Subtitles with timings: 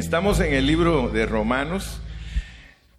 [0.00, 2.00] Estamos en el libro de Romanos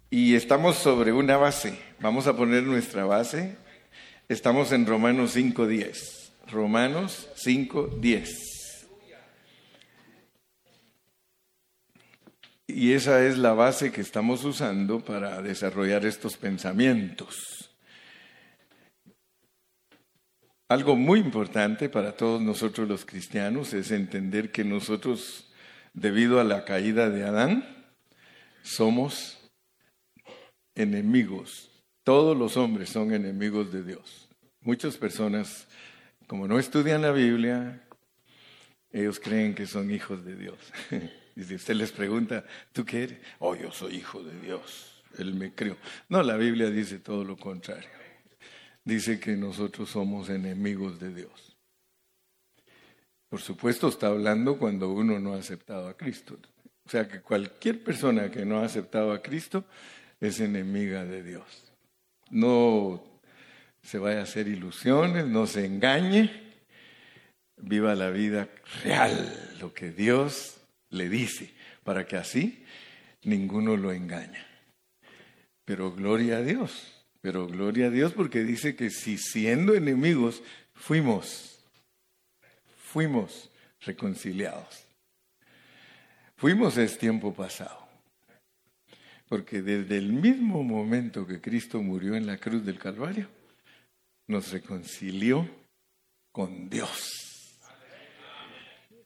[0.08, 1.76] y estamos sobre una base.
[1.98, 3.56] Vamos a poner nuestra base.
[4.28, 6.30] Estamos en Romanos 5.10.
[6.46, 8.28] Romanos 5.10.
[12.68, 17.74] Y esa es la base que estamos usando para desarrollar estos pensamientos.
[20.68, 25.48] Algo muy importante para todos nosotros los cristianos es entender que nosotros
[25.92, 27.64] debido a la caída de Adán,
[28.62, 29.38] somos
[30.74, 31.70] enemigos.
[32.04, 34.28] Todos los hombres son enemigos de Dios.
[34.60, 35.68] Muchas personas,
[36.26, 37.86] como no estudian la Biblia,
[38.90, 40.58] ellos creen que son hijos de Dios.
[41.34, 43.18] Y si usted les pregunta, ¿tú qué eres?
[43.38, 45.02] Oh, yo soy hijo de Dios.
[45.16, 45.78] Él me crió.
[46.10, 47.88] No, la Biblia dice todo lo contrario.
[48.84, 51.51] Dice que nosotros somos enemigos de Dios.
[53.32, 56.38] Por supuesto está hablando cuando uno no ha aceptado a Cristo.
[56.84, 59.64] O sea que cualquier persona que no ha aceptado a Cristo
[60.20, 61.72] es enemiga de Dios.
[62.28, 63.02] No
[63.80, 66.30] se vaya a hacer ilusiones, no se engañe,
[67.56, 68.50] viva la vida
[68.84, 70.58] real, lo que Dios
[70.90, 71.54] le dice,
[71.84, 72.62] para que así
[73.22, 74.44] ninguno lo engañe.
[75.64, 80.42] Pero gloria a Dios, pero gloria a Dios porque dice que si siendo enemigos
[80.74, 81.51] fuimos
[82.92, 84.86] fuimos reconciliados.
[86.36, 87.88] Fuimos es tiempo pasado.
[89.28, 93.28] Porque desde el mismo momento que Cristo murió en la cruz del Calvario,
[94.26, 95.48] nos reconcilió
[96.32, 97.58] con Dios.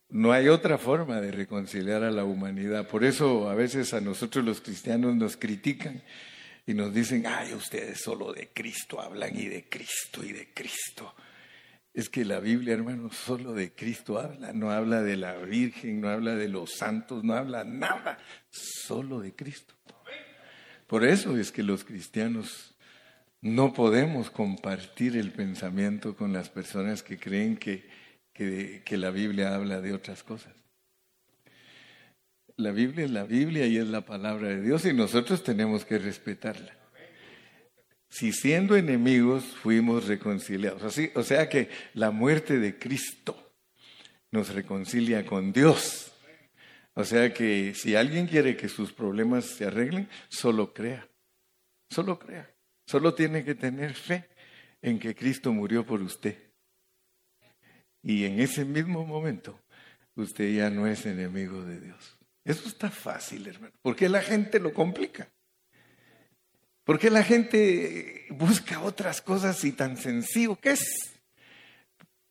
[0.08, 2.88] No hay otra forma de reconciliar a la humanidad.
[2.88, 6.02] Por eso a veces a nosotros los cristianos nos critican
[6.66, 11.14] y nos dicen, ay, ustedes solo de Cristo hablan y de Cristo y de Cristo.
[11.96, 16.10] Es que la Biblia, hermano, solo de Cristo habla, no habla de la Virgen, no
[16.10, 18.18] habla de los santos, no habla nada,
[18.50, 19.74] solo de Cristo.
[20.86, 22.74] Por eso es que los cristianos
[23.40, 27.88] no podemos compartir el pensamiento con las personas que creen que,
[28.34, 30.52] que, la Biblia habla de otras cosas.
[32.58, 35.98] La Biblia es la Biblia y es la palabra de Dios y nosotros tenemos que
[35.98, 36.76] respetarla
[38.16, 40.82] si siendo enemigos fuimos reconciliados.
[40.82, 43.52] Así, o sea que la muerte de Cristo
[44.30, 46.14] nos reconcilia con Dios.
[46.94, 51.06] O sea que si alguien quiere que sus problemas se arreglen, solo crea.
[51.90, 52.50] Solo crea.
[52.86, 54.26] Solo tiene que tener fe
[54.80, 56.38] en que Cristo murió por usted.
[58.02, 59.60] Y en ese mismo momento,
[60.14, 62.16] usted ya no es enemigo de Dios.
[62.46, 63.74] Eso está fácil, hermano.
[63.82, 65.28] porque la gente lo complica?
[66.86, 71.18] ¿Por qué la gente busca otras cosas y tan sencillo que es?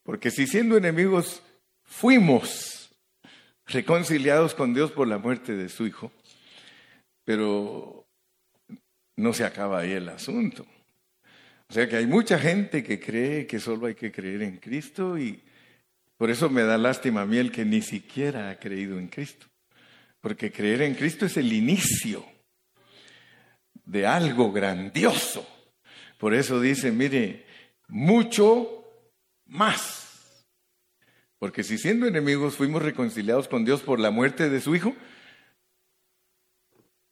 [0.02, 1.44] Porque si siendo enemigos
[1.84, 2.90] fuimos
[3.66, 6.10] reconciliados con Dios por la muerte de su Hijo,
[7.26, 8.08] pero
[9.18, 10.66] no se acaba ahí el asunto.
[11.68, 15.18] O sea que hay mucha gente que cree que solo hay que creer en Cristo
[15.18, 15.44] y
[16.16, 19.48] por eso me da lástima a mí el que ni siquiera ha creído en Cristo.
[20.22, 22.26] Porque creer en Cristo es el inicio
[23.86, 25.48] de algo grandioso.
[26.18, 27.46] Por eso dice, mire,
[27.88, 28.86] mucho
[29.46, 30.46] más.
[31.40, 34.96] Porque si siendo enemigos fuimos reconciliados con Dios por la muerte de su Hijo,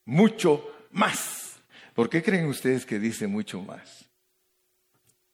[0.06, 1.62] mucho más.
[1.94, 4.10] ¿Por qué creen ustedes que dice mucho más?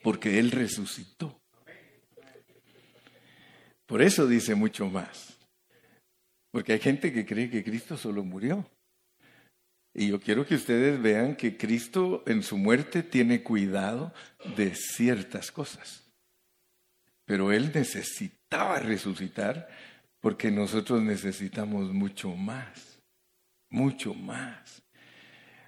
[0.02, 1.40] Porque Él resucitó.
[3.86, 5.38] Por eso dice mucho más.
[6.52, 8.70] Porque hay gente que cree que Cristo solo murió.
[9.94, 14.14] Y yo quiero que ustedes vean que Cristo en su muerte tiene cuidado
[14.56, 16.10] de ciertas cosas.
[17.26, 19.68] Pero Él necesitaba resucitar
[20.20, 23.00] porque nosotros necesitamos mucho más,
[23.70, 24.84] mucho más.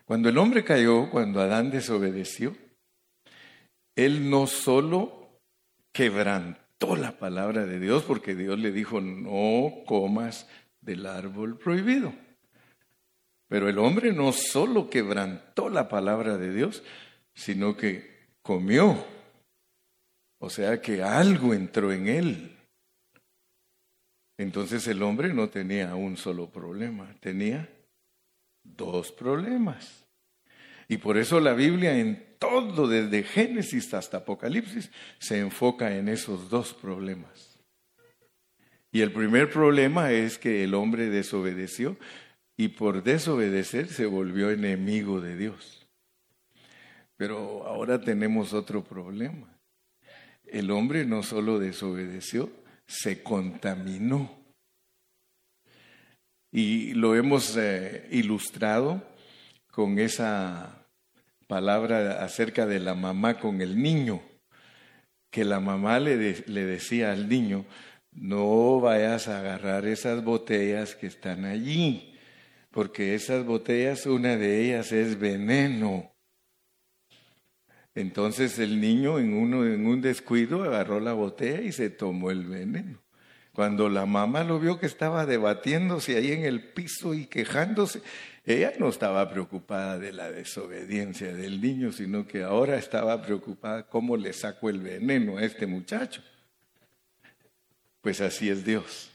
[0.06, 2.56] Cuando el hombre cayó, cuando Adán desobedeció,
[3.96, 5.40] Él no solo
[5.92, 10.48] quebrantó la palabra de Dios porque Dios le dijo, no comas
[10.82, 12.14] del árbol prohibido.
[13.52, 16.84] Pero el hombre no solo quebrantó la palabra de Dios,
[17.34, 19.06] sino que comió.
[20.40, 22.58] O sea que algo entró en él.
[24.38, 27.68] Entonces el hombre no tenía un solo problema, tenía
[28.64, 30.08] dos problemas.
[30.88, 36.50] Y por eso la Biblia en todo, desde Génesis hasta Apocalipsis, se enfoca en esos
[36.50, 37.59] dos problemas.
[38.94, 41.98] Y el primer problema es que el hombre desobedeció
[42.61, 45.87] y por desobedecer se volvió enemigo de Dios.
[47.17, 49.58] Pero ahora tenemos otro problema.
[50.46, 52.52] El hombre no solo desobedeció,
[52.85, 54.46] se contaminó.
[56.52, 59.02] Y lo hemos eh, ilustrado
[59.72, 60.85] con esa
[61.47, 64.22] palabra acerca de la mamá con el niño,
[65.31, 67.66] que la mamá le, le decía al niño,
[68.11, 72.10] no vayas a agarrar esas botellas que están allí,
[72.72, 76.12] porque esas botellas, una de ellas es veneno.
[77.94, 82.46] Entonces el niño en, uno, en un descuido agarró la botella y se tomó el
[82.46, 83.02] veneno.
[83.53, 88.02] Cuando la mamá lo vio que estaba debatiéndose ahí en el piso y quejándose,
[88.46, 94.16] ella no estaba preocupada de la desobediencia del niño, sino que ahora estaba preocupada cómo
[94.16, 96.24] le saco el veneno a este muchacho.
[98.00, 99.12] Pues así es Dios,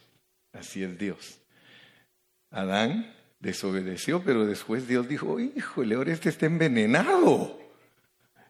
[0.53, 1.41] así es Dios.
[2.51, 3.16] Adán
[3.47, 7.59] desobedeció, pero después Dios dijo, híjole, ahora este está envenenado.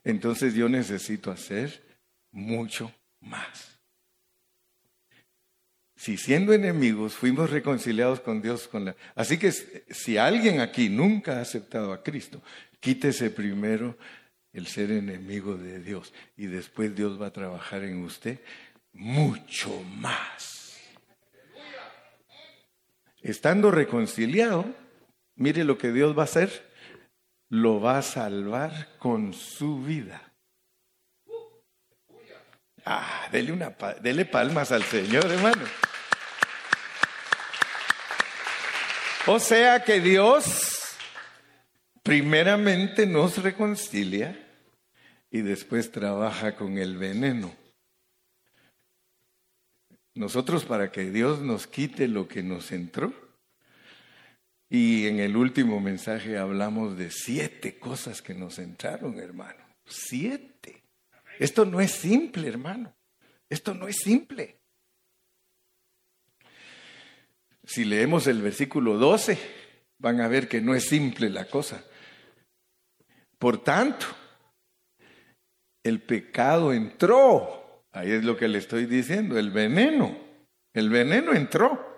[0.05, 1.83] Entonces yo necesito hacer
[2.33, 3.79] mucho más.
[5.97, 8.97] Si siendo enemigos fuimos reconciliados con Dios con la...
[9.15, 12.43] Así que si alguien aquí nunca ha aceptado a Cristo,
[12.81, 13.99] quítese primero
[14.53, 18.41] el ser enemigo de Dios y después Dios va a trabajar en usted
[18.93, 20.79] mucho más.
[23.21, 24.86] Estando reconciliado,
[25.37, 26.75] mire lo que Dios va a hacer,
[27.49, 30.33] lo va a salvar con su vida.
[32.85, 33.77] Ah, dele, una,
[34.31, 35.65] palmas al Señor, hermano.
[39.27, 40.97] O sea que Dios
[42.05, 44.41] primeramente nos reconcilia
[45.33, 47.53] y después trabaja con el veneno.
[50.15, 53.13] Nosotros para que Dios nos quite lo que nos entró.
[54.69, 59.65] Y en el último mensaje hablamos de siete cosas que nos entraron, hermano.
[59.85, 60.83] Siete.
[61.39, 62.95] Esto no es simple, hermano.
[63.49, 64.61] Esto no es simple.
[67.65, 69.39] Si leemos el versículo 12,
[69.99, 71.85] van a ver que no es simple la cosa.
[73.39, 74.07] Por tanto,
[75.83, 77.85] el pecado entró.
[77.93, 80.17] Ahí es lo que le estoy diciendo, el veneno.
[80.73, 81.96] El veneno entró.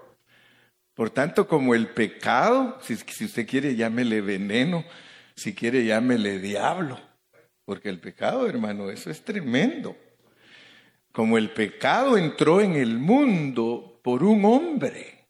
[0.99, 4.85] Por tanto, como el pecado, si, usted quiere llámele veneno,
[5.37, 6.99] si quiere llámele diablo,
[7.65, 9.97] porque el pecado, hermano, eso es tremendo.
[11.13, 15.29] Como el pecado entró en el mundo por un hombre,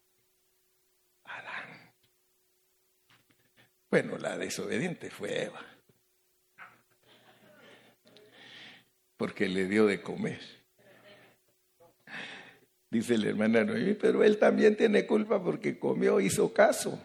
[3.91, 5.63] Bueno, la desobediente fue Eva,
[9.17, 10.58] porque le dio de comer.
[12.91, 16.99] Dice la hermana Noemí, pero él también tiene culpa porque comió, hizo caso.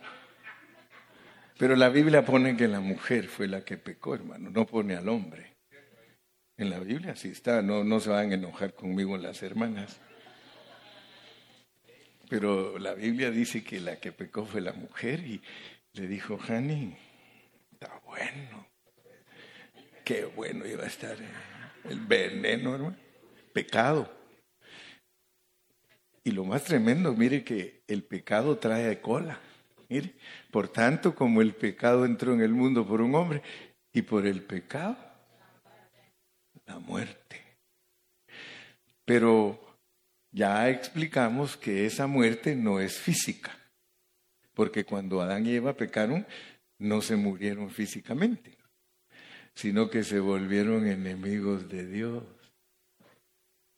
[1.59, 5.09] Pero la Biblia pone que la mujer fue la que pecó, hermano, no pone al
[5.09, 5.55] hombre.
[6.57, 10.01] En la Biblia sí está, no, no se van a enojar conmigo las hermanas.
[12.29, 15.43] Pero la Biblia dice que la que pecó fue la mujer y,
[15.93, 16.97] le dijo, Hani,
[17.73, 18.67] está bueno.
[20.05, 21.17] Qué bueno iba a estar
[21.89, 22.97] el veneno, hermano.
[23.53, 24.24] Pecado.
[26.25, 29.39] Y lo más tremendo, mire que el pecado trae cola.
[29.89, 30.15] Mire,
[30.51, 33.43] por tanto, como el pecado entró en el mundo por un hombre
[33.93, 34.97] y por el pecado,
[36.67, 37.41] la muerte.
[39.05, 39.61] Pero
[40.33, 43.53] ya explicamos que esa muerte no es física
[44.55, 46.27] porque cuando Adán y Eva pecaron,
[46.79, 48.57] no se murieron físicamente,
[49.55, 52.25] sino que se volvieron enemigos de Dios.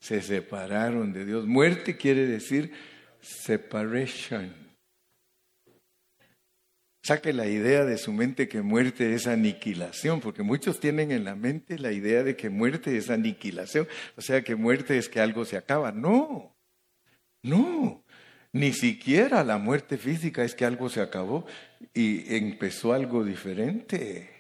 [0.00, 1.46] Se separaron de Dios.
[1.46, 2.72] Muerte quiere decir
[3.20, 4.66] separation.
[7.02, 11.36] Saque la idea de su mente que muerte es aniquilación, porque muchos tienen en la
[11.36, 13.86] mente la idea de que muerte es aniquilación,
[14.16, 15.92] o sea que muerte es que algo se acaba.
[15.92, 16.56] No,
[17.44, 18.04] no,
[18.52, 21.46] ni siquiera la muerte física es que algo se acabó
[21.94, 24.35] y empezó algo diferente.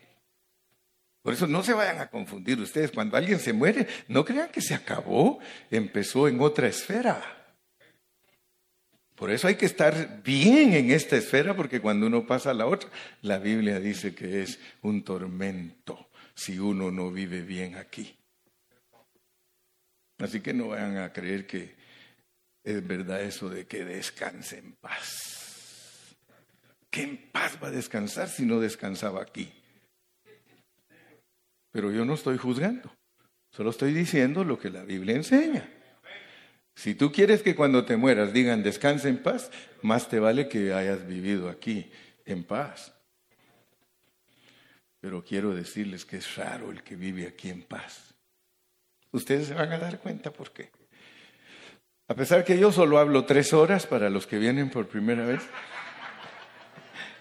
[1.26, 2.92] Por eso no se vayan a confundir ustedes.
[2.92, 5.40] Cuando alguien se muere, no crean que se acabó,
[5.72, 7.20] empezó en otra esfera.
[9.16, 12.66] Por eso hay que estar bien en esta esfera, porque cuando uno pasa a la
[12.66, 12.88] otra,
[13.22, 18.16] la Biblia dice que es un tormento si uno no vive bien aquí.
[20.18, 21.74] Así que no vayan a creer que
[22.62, 26.14] es verdad eso de que descanse en paz.
[26.88, 29.52] ¿Qué en paz va a descansar si no descansaba aquí?
[31.76, 32.90] Pero yo no estoy juzgando,
[33.50, 35.68] solo estoy diciendo lo que la Biblia enseña.
[36.74, 39.50] Si tú quieres que cuando te mueras digan descanse en paz,
[39.82, 41.90] más te vale que hayas vivido aquí
[42.24, 42.94] en paz.
[45.00, 48.14] Pero quiero decirles que es raro el que vive aquí en paz.
[49.10, 50.70] Ustedes se van a dar cuenta por qué.
[52.08, 55.42] A pesar que yo solo hablo tres horas para los que vienen por primera vez.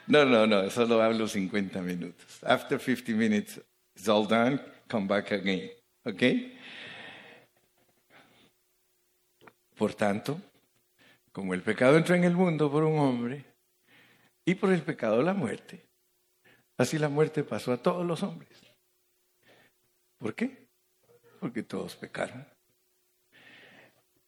[0.08, 2.42] No, no, no, solo hablo 50 minutos.
[2.42, 3.60] After 50 minutes,
[3.96, 5.72] it's all done, come back again.
[6.04, 6.22] ¿Ok?
[9.76, 10.40] Por tanto,
[11.32, 13.46] como el pecado entró en el mundo por un hombre
[14.46, 15.86] y por el pecado la muerte,
[16.78, 18.58] así la muerte pasó a todos los hombres.
[20.18, 20.68] ¿Por qué?
[21.40, 22.48] Porque todos pecaron.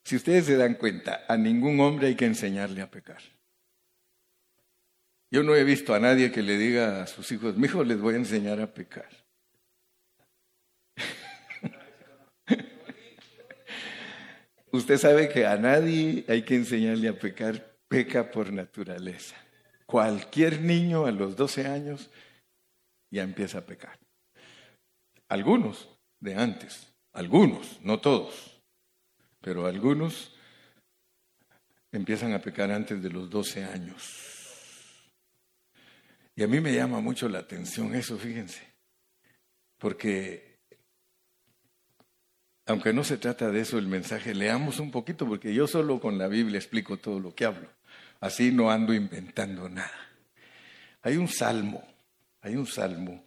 [0.04, 3.22] Si ustedes se dan cuenta, a ningún hombre hay que enseñarle a pecar.
[5.30, 8.00] Yo no he visto a nadie que le diga a sus hijos, mi hijo les
[8.00, 9.08] voy a enseñar a pecar.
[14.70, 19.36] Usted sabe que a nadie hay que enseñarle a pecar, peca por naturaleza.
[19.86, 22.10] Cualquier niño a los 12 años
[23.10, 23.98] ya empieza a pecar.
[25.28, 25.88] Algunos
[26.20, 28.60] de antes, algunos, no todos,
[29.40, 30.34] pero algunos
[31.90, 34.28] empiezan a pecar antes de los 12 años.
[36.36, 38.62] Y a mí me llama mucho la atención eso, fíjense,
[39.78, 40.47] porque
[42.68, 46.18] aunque no se trata de eso el mensaje, leamos un poquito, porque yo solo con
[46.18, 47.66] la Biblia explico todo lo que hablo.
[48.20, 50.10] Así no ando inventando nada.
[51.00, 51.82] Hay un salmo,
[52.42, 53.24] hay un salmo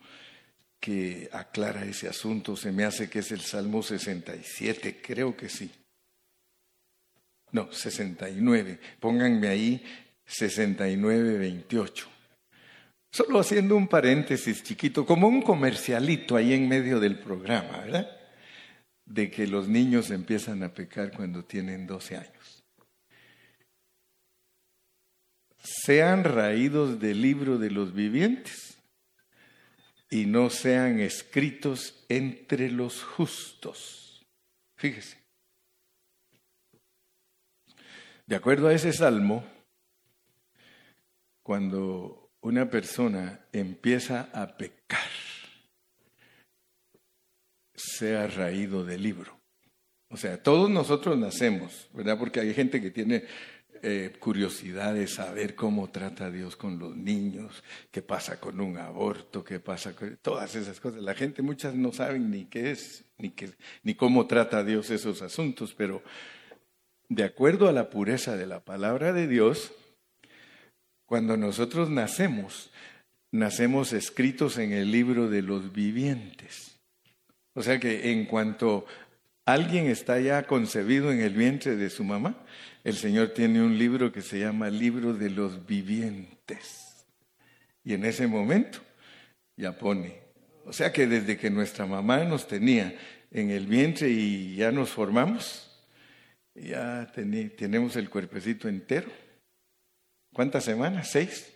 [0.79, 5.71] que aclara ese asunto, se me hace que es el Salmo 67, creo que sí.
[7.51, 8.79] No, 69.
[8.99, 9.83] Pónganme ahí
[10.23, 12.07] 69, 28.
[13.11, 18.20] Solo haciendo un paréntesis chiquito, como un comercialito ahí en medio del programa, ¿verdad?
[19.05, 22.63] De que los niños empiezan a pecar cuando tienen 12 años.
[25.57, 28.77] Sean raídos del libro de los vivientes
[30.09, 34.25] y no sean escritos entre los justos.
[34.75, 35.21] Fíjese.
[38.25, 39.45] De acuerdo a ese salmo,
[41.43, 45.09] cuando una persona empieza a pecar,
[48.01, 49.37] sea raído del libro.
[50.09, 52.17] O sea, todos nosotros nacemos, ¿verdad?
[52.17, 53.25] Porque hay gente que tiene
[53.83, 59.43] eh, curiosidad de saber cómo trata Dios con los niños, qué pasa con un aborto,
[59.43, 61.03] qué pasa con todas esas cosas.
[61.03, 63.51] La gente muchas no saben ni qué es, ni, qué,
[63.83, 66.01] ni cómo trata Dios esos asuntos, pero
[67.07, 69.73] de acuerdo a la pureza de la palabra de Dios,
[71.05, 72.71] cuando nosotros nacemos,
[73.29, 76.70] nacemos escritos en el libro de los vivientes.
[77.53, 78.85] O sea que en cuanto
[79.45, 82.45] alguien está ya concebido en el vientre de su mamá,
[82.83, 87.05] el Señor tiene un libro que se llama libro de los vivientes.
[87.83, 88.79] Y en ese momento
[89.57, 90.21] ya pone.
[90.65, 92.95] O sea que desde que nuestra mamá nos tenía
[93.31, 95.67] en el vientre y ya nos formamos,
[96.53, 99.09] ya tenemos el cuerpecito entero.
[100.33, 101.11] ¿Cuántas semanas?
[101.11, 101.51] ¿Seis?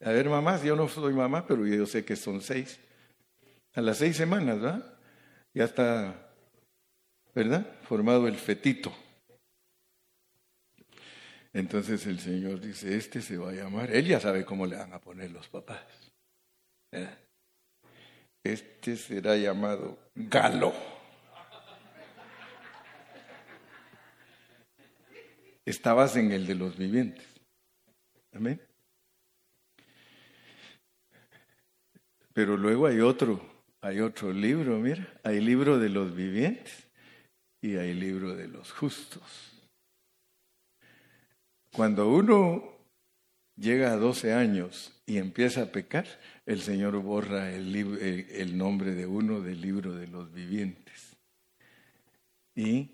[0.00, 2.78] A ver, mamás, yo no soy mamá, pero yo sé que son seis.
[3.74, 4.98] A las seis semanas, ¿verdad?
[5.52, 6.32] Ya está,
[7.34, 7.66] ¿verdad?
[7.82, 8.94] Formado el fetito.
[11.52, 14.92] Entonces el Señor dice, este se va a llamar, él ya sabe cómo le van
[14.92, 15.84] a poner los papás.
[18.42, 20.72] Este será llamado Galo.
[25.64, 27.26] Estabas en el de los vivientes.
[28.32, 28.60] Amén.
[32.32, 33.53] Pero luego hay otro,
[33.84, 36.88] hay otro libro, mira, hay libro de los vivientes
[37.60, 39.52] y hay libro de los justos.
[41.70, 42.64] Cuando uno
[43.56, 46.06] llega a 12 años y empieza a pecar,
[46.46, 47.76] el Señor borra el,
[48.30, 51.14] el nombre de uno del libro de los vivientes.
[52.54, 52.88] Y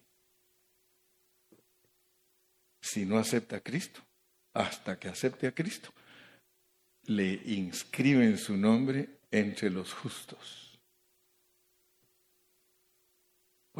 [2.82, 4.00] si no acepta a Cristo,
[4.54, 5.92] hasta que acepte a Cristo,
[7.04, 10.59] le inscriben su nombre entre los justos.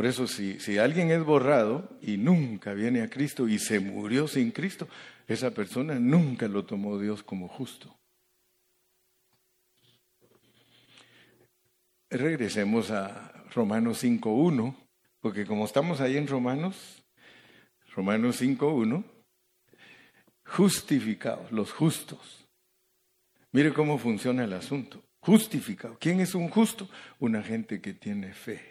[0.01, 4.27] Por eso si, si alguien es borrado y nunca viene a Cristo y se murió
[4.29, 4.89] sin Cristo,
[5.29, 7.95] esa persona nunca lo tomó Dios como justo.
[12.09, 14.75] Regresemos a Romanos 5.1,
[15.21, 17.05] porque como estamos ahí en Romanos,
[17.95, 19.05] Romanos 5.1,
[20.47, 22.49] justificados, los justos.
[23.53, 25.05] Mire cómo funciona el asunto.
[25.19, 25.99] Justificado.
[26.01, 26.89] ¿Quién es un justo?
[27.19, 28.70] Una gente que tiene fe.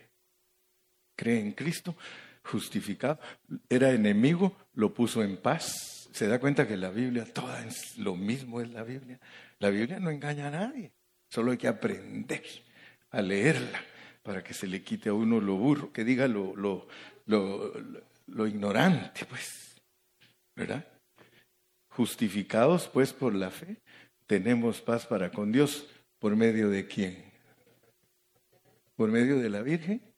[1.19, 1.97] Cree en Cristo,
[2.43, 3.19] justificado.
[3.67, 6.07] Era enemigo, lo puso en paz.
[6.13, 9.19] Se da cuenta que la Biblia, toda es lo mismo es la Biblia.
[9.59, 10.93] La Biblia no engaña a nadie.
[11.29, 12.41] Solo hay que aprender
[13.11, 13.81] a leerla
[14.23, 16.87] para que se le quite a uno lo burro, que diga lo, lo,
[17.25, 17.73] lo,
[18.27, 19.75] lo ignorante, pues.
[20.55, 20.87] ¿Verdad?
[21.89, 23.75] Justificados pues por la fe,
[24.25, 25.85] tenemos paz para con Dios.
[26.17, 27.25] ¿Por medio de quién?
[28.95, 30.08] ¿Por medio de la Virgen?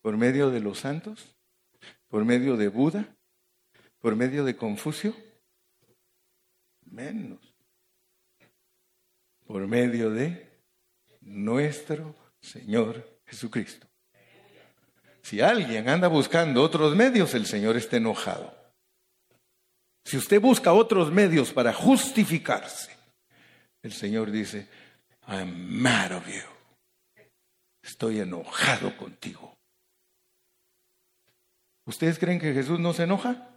[0.00, 1.36] ¿Por medio de los santos?
[2.08, 3.16] ¿Por medio de Buda?
[4.00, 5.14] ¿Por medio de Confucio?
[6.86, 7.38] Menos.
[9.46, 10.50] Por medio de
[11.20, 13.86] nuestro Señor Jesucristo.
[15.22, 18.56] Si alguien anda buscando otros medios, el Señor está enojado.
[20.04, 22.90] Si usted busca otros medios para justificarse,
[23.82, 24.66] el Señor dice,
[25.28, 26.42] I'm mad of you.
[27.82, 29.49] Estoy enojado contigo.
[31.90, 33.48] ¿Ustedes creen que Jesús no se enoja?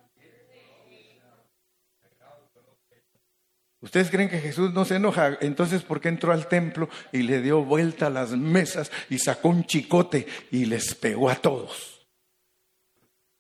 [3.79, 5.37] ¿Ustedes creen que Jesús no se enoja?
[5.39, 9.49] Entonces, ¿por qué entró al templo y le dio vuelta a las mesas y sacó
[9.49, 12.07] un chicote y les pegó a todos?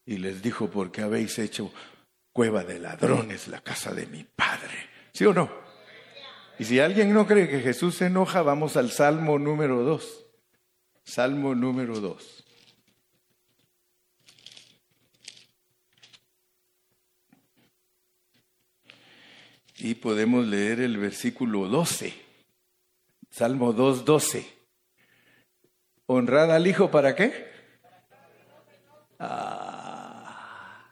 [0.05, 1.73] Y les dijo, ¿por qué habéis hecho
[2.31, 4.77] cueva de ladrones la casa de mi padre?
[5.11, 5.49] ¿Sí o no?
[6.59, 10.25] Y si alguien no cree que Jesús se enoja, vamos al Salmo número 2.
[11.03, 12.42] Salmo número 2.
[19.77, 22.13] Y podemos leer el versículo 12,
[23.31, 24.45] Salmo 2, 12.
[26.05, 27.47] ¿Honrad al Hijo para qué?
[29.17, 30.91] Ah.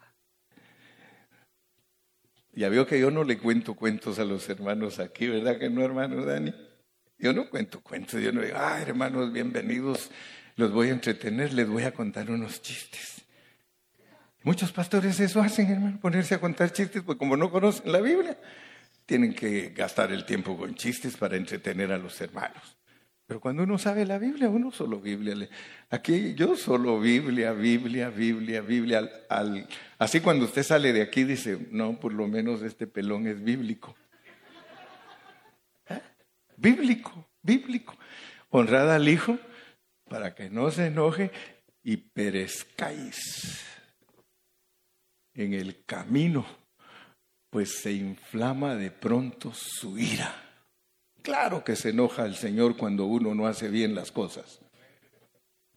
[2.53, 5.83] Ya veo que yo no le cuento cuentos a los hermanos aquí, ¿verdad que no,
[5.83, 6.53] hermano Dani?
[7.19, 10.09] Yo no cuento cuentos, yo no digo, ah, hermanos, bienvenidos,
[10.55, 13.21] los voy a entretener, les voy a contar unos chistes.
[14.43, 18.37] Muchos pastores eso hacen, hermano, ponerse a contar chistes, pues como no conocen la Biblia
[19.11, 22.77] tienen que gastar el tiempo con chistes para entretener a los hermanos.
[23.27, 25.49] Pero cuando uno sabe la Biblia, uno solo Biblia.
[25.89, 29.11] Aquí yo solo Biblia, Biblia, Biblia, Biblia.
[29.97, 33.97] así cuando usted sale de aquí dice, no, por lo menos este pelón es bíblico.
[35.89, 35.99] ¿Eh?
[36.55, 37.97] Bíblico, bíblico.
[38.49, 39.37] Honrada al Hijo
[40.07, 41.31] para que no se enoje
[41.83, 43.61] y perezcáis
[45.33, 46.60] en el camino
[47.51, 50.33] pues se inflama de pronto su ira.
[51.21, 54.59] Claro que se enoja el Señor cuando uno no hace bien las cosas.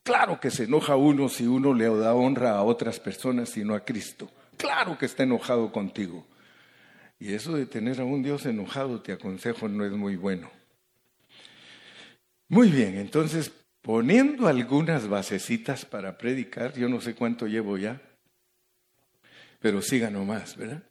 [0.05, 3.75] Claro que se enoja uno si uno le da honra a otras personas y no
[3.75, 4.31] a Cristo.
[4.57, 6.25] Claro que está enojado contigo.
[7.19, 10.51] Y eso de tener a un Dios enojado, te aconsejo, no es muy bueno.
[12.49, 13.51] Muy bien, entonces,
[13.83, 18.01] poniendo algunas basecitas para predicar, yo no sé cuánto llevo ya,
[19.59, 20.83] pero siga nomás, ¿verdad?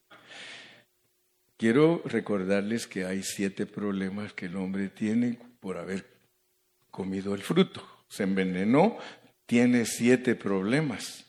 [1.58, 6.06] Quiero recordarles que hay siete problemas que el hombre tiene por haber
[6.90, 7.88] comido el fruto.
[8.10, 8.98] Se envenenó,
[9.46, 11.26] tiene siete problemas.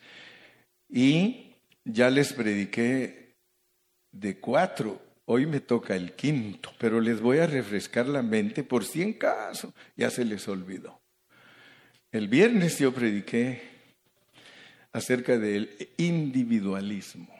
[0.89, 1.53] Y
[1.85, 3.35] ya les prediqué
[4.13, 5.01] de cuatro.
[5.27, 9.15] Hoy me toca el quinto, pero les voy a refrescar la mente por si en
[9.15, 11.01] caso ya se les olvidó.
[12.13, 13.63] El viernes yo prediqué
[14.93, 17.34] acerca del individualismo.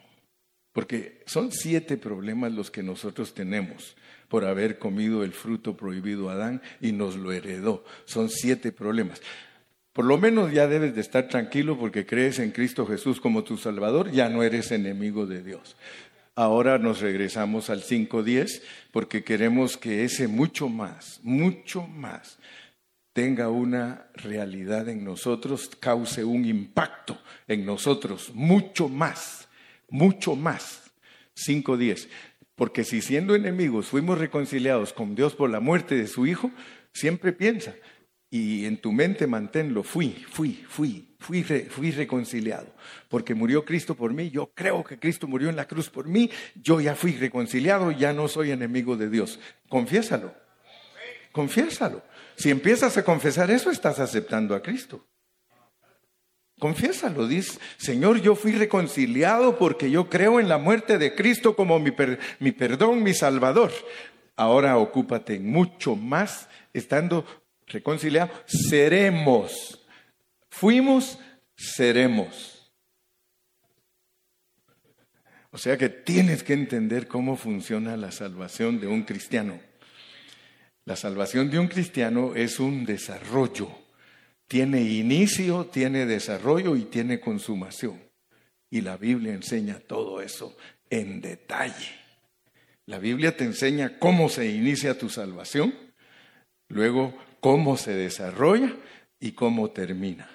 [0.75, 3.97] Porque son siete problemas los que nosotros tenemos
[4.29, 7.85] por haber comido el fruto prohibido a Adán y nos lo heredó.
[8.07, 9.23] Son siete problemas.
[9.93, 13.57] Por lo menos ya debes de estar tranquilo porque crees en Cristo Jesús como tu
[13.57, 15.77] Salvador, ya no eres enemigo de Dios.
[16.35, 18.61] Ahora nos regresamos al 5.10
[18.91, 22.39] porque queremos que ese mucho más, mucho más,
[23.13, 29.44] tenga una realidad en nosotros, cause un impacto en nosotros, mucho más
[29.95, 30.83] mucho más.
[31.37, 32.09] 5.10.
[32.57, 36.51] Porque si siendo enemigos fuimos reconciliados con Dios por la muerte de su Hijo,
[36.93, 37.75] siempre piensa
[38.29, 42.67] y en tu mente manténlo, fui, fui, fui, fui, fui reconciliado.
[43.09, 46.29] Porque murió Cristo por mí, yo creo que Cristo murió en la cruz por mí,
[46.61, 49.39] yo ya fui reconciliado, ya no soy enemigo de Dios.
[49.69, 50.35] Confiésalo,
[51.31, 52.03] confiésalo.
[52.35, 55.07] Si empiezas a confesar eso, estás aceptando a Cristo.
[56.65, 61.79] Confiésalo, dice, Señor, yo fui reconciliado porque yo creo en la muerte de Cristo como
[61.79, 61.93] mi,
[62.39, 63.71] mi perdón, mi salvador.
[64.35, 67.27] Ahora ocúpate mucho más, estando
[67.67, 69.87] reconciliado, seremos.
[70.49, 71.19] Fuimos,
[71.55, 72.73] seremos.
[75.51, 79.61] O sea que tienes que entender cómo funciona la salvación de un cristiano.
[80.87, 83.84] La salvación de un cristiano es un desarrollo
[84.47, 88.03] tiene inicio, tiene desarrollo y tiene consumación.
[88.71, 90.57] Y la Biblia enseña todo eso
[90.91, 91.89] en detalle.
[92.87, 95.75] La Biblia te enseña cómo se inicia tu salvación,
[96.69, 98.75] luego cómo se desarrolla
[99.21, 100.29] y cómo termina.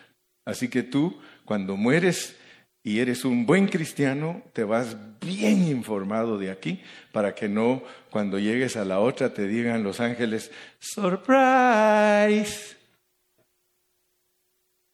[0.45, 2.35] Así que tú, cuando mueres
[2.81, 8.39] y eres un buen cristiano, te vas bien informado de aquí para que no cuando
[8.39, 12.78] llegues a la otra te digan los ángeles, surprise.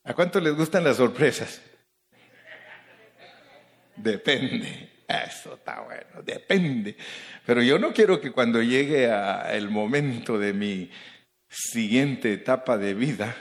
[0.06, 1.62] ¿A cuánto les gustan las sorpresas?
[3.96, 4.92] Depende.
[5.08, 6.96] Eso está bueno, depende.
[7.46, 10.90] Pero yo no quiero que cuando llegue a el momento de mi
[11.48, 13.36] siguiente etapa de vida,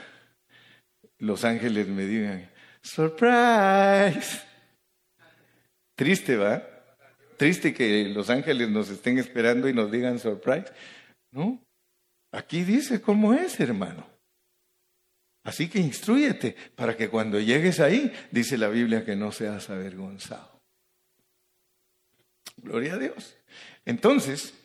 [1.17, 2.51] los ángeles me digan,
[2.81, 4.41] surprise.
[5.95, 6.63] Triste, ¿va?
[7.37, 10.71] Triste que los ángeles nos estén esperando y nos digan surprise.
[11.31, 11.63] No,
[12.31, 14.14] aquí dice cómo es, hermano.
[15.45, 20.59] Así que instruyete para que cuando llegues ahí, dice la Biblia, que no seas avergonzado.
[22.57, 23.37] Gloria a Dios.
[23.85, 24.55] Entonces,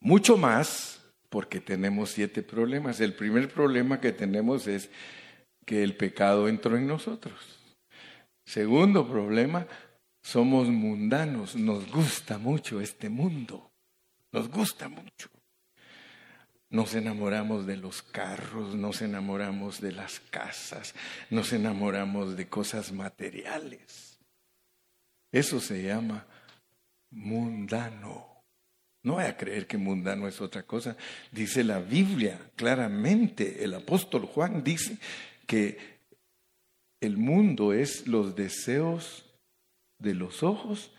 [0.00, 3.00] mucho más porque tenemos siete problemas.
[3.00, 4.90] El primer problema que tenemos es
[5.64, 7.58] que el pecado entró en nosotros.
[8.44, 9.66] Segundo problema,
[10.22, 13.72] somos mundanos, nos gusta mucho este mundo,
[14.30, 15.30] nos gusta mucho.
[16.72, 20.94] Nos enamoramos de los carros, nos enamoramos de las casas,
[21.28, 24.18] nos enamoramos de cosas materiales.
[25.30, 26.26] Eso se llama
[27.10, 28.26] mundano.
[29.02, 30.96] No voy a creer que mundano es otra cosa.
[31.30, 34.96] Dice la Biblia claramente, el apóstol Juan dice
[35.46, 36.00] que
[37.02, 39.26] el mundo es los deseos
[39.98, 40.90] de los ojos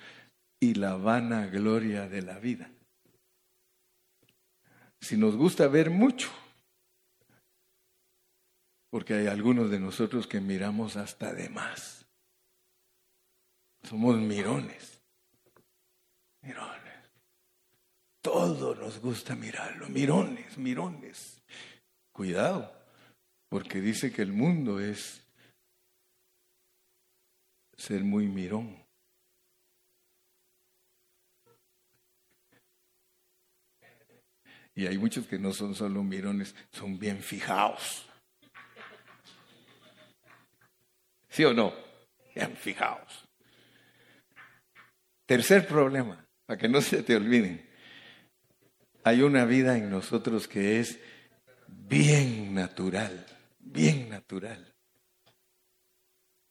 [0.60, 2.70] y la vana gloria de la vida.
[5.04, 6.32] Si nos gusta ver mucho,
[8.89, 12.06] porque hay algunos de nosotros que miramos hasta de más.
[13.84, 15.02] Somos mirones.
[16.42, 17.12] Mirones.
[18.22, 19.89] Todo nos gusta mirarlo.
[19.89, 21.44] Mirones, mirones.
[22.13, 22.74] Cuidado
[23.50, 25.22] porque dice que el mundo es
[27.76, 28.83] ser muy mirón.
[34.76, 38.08] Y hay muchos que no son solo mirones, son bien fijados.
[41.30, 41.74] ¿Sí o no?
[42.36, 43.26] Bien fijados.
[45.26, 47.70] Tercer problema, para que no se te olviden.
[49.04, 51.00] Hay una vida en nosotros que es
[51.68, 53.26] bien natural
[53.64, 54.74] bien natural.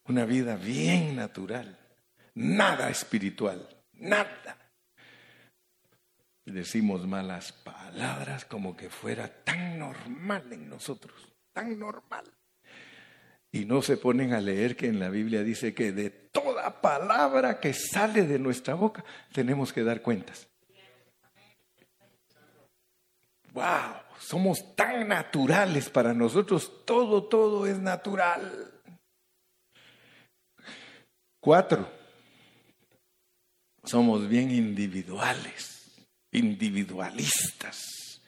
[0.04, 1.78] Una vida bien natural.
[2.34, 3.68] Nada espiritual.
[3.92, 4.58] Nada.
[6.44, 11.32] Decimos malas palabras como que fuera tan normal en nosotros.
[11.52, 12.24] Tan normal.
[13.52, 17.60] Y no se ponen a leer que en la Biblia dice que de toda palabra
[17.60, 20.48] que sale de nuestra boca tenemos que dar cuentas.
[23.52, 24.02] ¡Wow!
[24.18, 28.72] Somos tan naturales para nosotros, todo, todo es natural.
[31.40, 31.90] Cuatro,
[33.84, 35.71] somos bien individuales,
[36.32, 38.20] individualistas.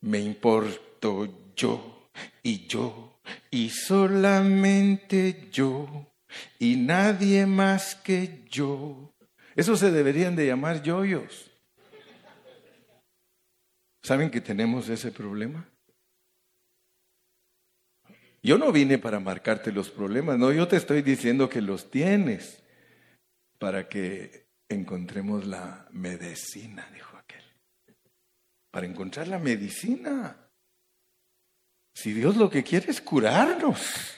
[0.00, 2.10] Me importo yo
[2.42, 3.18] y yo
[3.50, 6.06] y solamente yo
[6.58, 9.12] y nadie más que yo.
[9.54, 11.50] Eso se deberían de llamar yoyos.
[14.02, 15.68] ¿Saben que tenemos ese problema?
[18.42, 22.60] Yo no vine para marcarte los problemas, no, yo te estoy diciendo que los tienes
[23.60, 27.11] para que encontremos la medicina, dijo.
[28.72, 30.50] Para encontrar la medicina.
[31.94, 34.16] Si Dios lo que quiere es curarnos.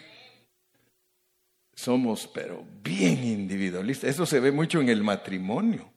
[1.75, 4.09] Somos, pero bien individualistas.
[4.09, 5.93] Eso se ve mucho en el matrimonio.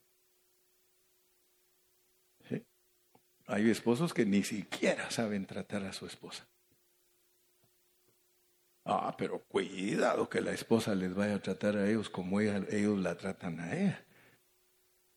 [3.46, 6.46] Hay esposos que ni siquiera saben tratar a su esposa.
[8.84, 13.16] Ah, pero cuidado que la esposa les vaya a tratar a ellos como ellos la
[13.16, 14.06] tratan a ella.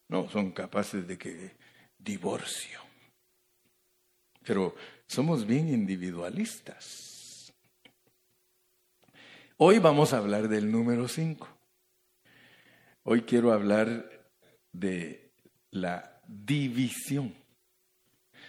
[0.08, 1.56] No, son capaces de que
[1.98, 2.89] divorcio.
[4.50, 4.74] Pero
[5.06, 7.52] somos bien individualistas.
[9.58, 11.46] Hoy vamos a hablar del número 5.
[13.04, 14.10] Hoy quiero hablar
[14.72, 15.30] de
[15.70, 17.32] la división.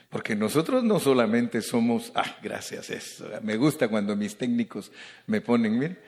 [0.09, 4.91] Porque nosotros no solamente somos, ah, gracias, eso, me gusta cuando mis técnicos
[5.27, 5.99] me ponen, miren,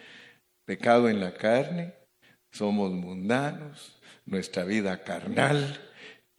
[0.65, 1.93] pecado en la carne,
[2.51, 5.79] somos mundanos, nuestra vida carnal,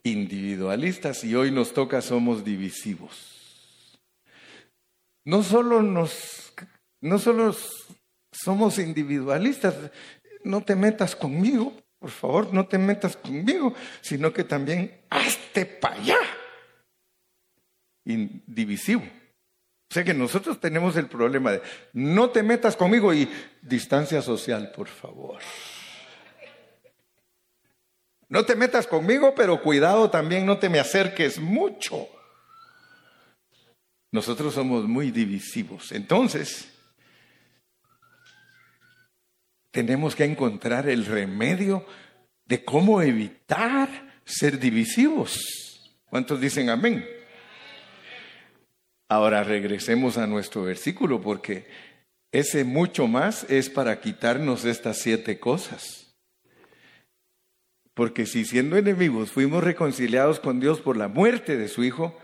[0.02, 3.33] individualistas y hoy nos toca somos divisivos.
[5.24, 6.52] No solo nos,
[7.00, 7.54] no solo
[8.30, 9.74] somos individualistas,
[10.44, 15.96] no te metas conmigo, por favor, no te metas conmigo, sino que también hazte para
[15.96, 16.18] allá
[18.04, 19.02] indivisivo.
[19.02, 23.28] O sea que nosotros tenemos el problema de no te metas conmigo y
[23.62, 25.40] distancia social, por favor.
[28.28, 32.08] No te metas conmigo, pero cuidado también, no te me acerques mucho.
[34.14, 35.90] Nosotros somos muy divisivos.
[35.90, 36.68] Entonces,
[39.72, 41.84] tenemos que encontrar el remedio
[42.44, 45.98] de cómo evitar ser divisivos.
[46.04, 47.04] ¿Cuántos dicen amén?
[49.08, 51.66] Ahora regresemos a nuestro versículo porque
[52.30, 56.14] ese mucho más es para quitarnos estas siete cosas.
[57.94, 62.16] Porque si siendo enemigos fuimos reconciliados con Dios por la muerte de su Hijo,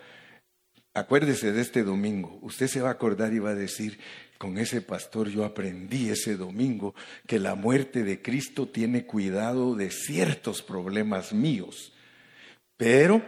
[0.94, 2.38] acuérdese de este domingo.
[2.42, 3.98] Usted se va a acordar y va a decir,
[4.38, 6.94] con ese pastor yo aprendí ese domingo
[7.26, 11.92] que la muerte de Cristo tiene cuidado de ciertos problemas míos.
[12.76, 13.22] Pero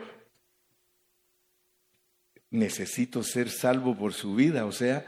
[2.50, 5.06] necesito ser salvo por su vida, o sea,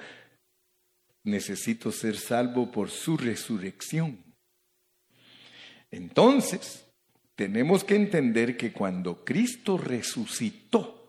[1.23, 4.23] necesito ser salvo por su resurrección.
[5.91, 6.85] Entonces,
[7.35, 11.04] tenemos que entender que cuando Cristo resucitó,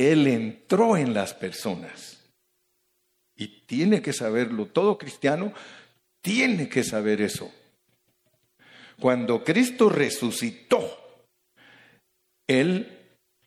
[0.00, 2.24] Él entró en las personas.
[3.36, 5.52] Y tiene que saberlo, todo cristiano
[6.22, 7.52] tiene que saber eso.
[8.98, 11.26] Cuando Cristo resucitó,
[12.46, 12.98] Él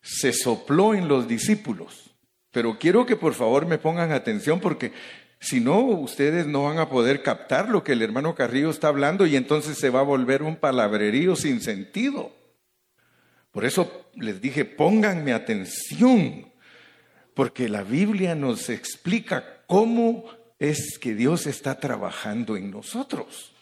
[0.04, 2.12] se sopló en los discípulos.
[2.52, 4.92] Pero quiero que por favor me pongan atención porque
[5.40, 9.26] si no, ustedes no van a poder captar lo que el hermano Carrillo está hablando
[9.26, 12.43] y entonces se va a volver un palabrerío sin sentido.
[13.54, 16.52] Por eso les dije, pónganme atención,
[17.34, 20.26] porque la Biblia nos explica cómo
[20.60, 23.54] es que Dios está trabajando en nosotros.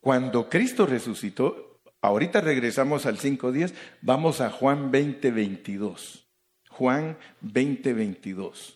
[0.00, 1.70] Cuando Cristo resucitó,
[2.02, 6.24] Ahorita regresamos al 5.10, vamos a Juan 20.22.
[6.70, 8.74] Juan 20.22.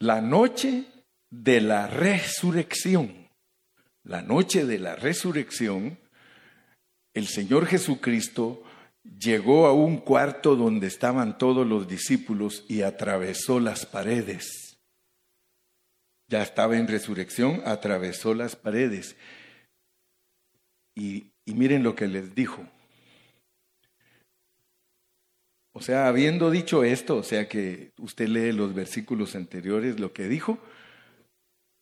[0.00, 0.84] La noche
[1.30, 3.28] de la resurrección,
[4.02, 5.98] la noche de la resurrección,
[7.16, 8.62] el Señor Jesucristo
[9.18, 14.76] llegó a un cuarto donde estaban todos los discípulos y atravesó las paredes.
[16.28, 19.16] Ya estaba en resurrección, atravesó las paredes
[20.94, 22.68] y, miren lo que les dijo.
[25.72, 30.28] O sea, habiendo dicho esto, o sea que usted lee los versículos anteriores, lo que
[30.28, 30.58] dijo,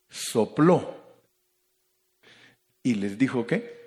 [0.09, 0.97] sopló.
[2.85, 3.84] ¿Y les dijo qué?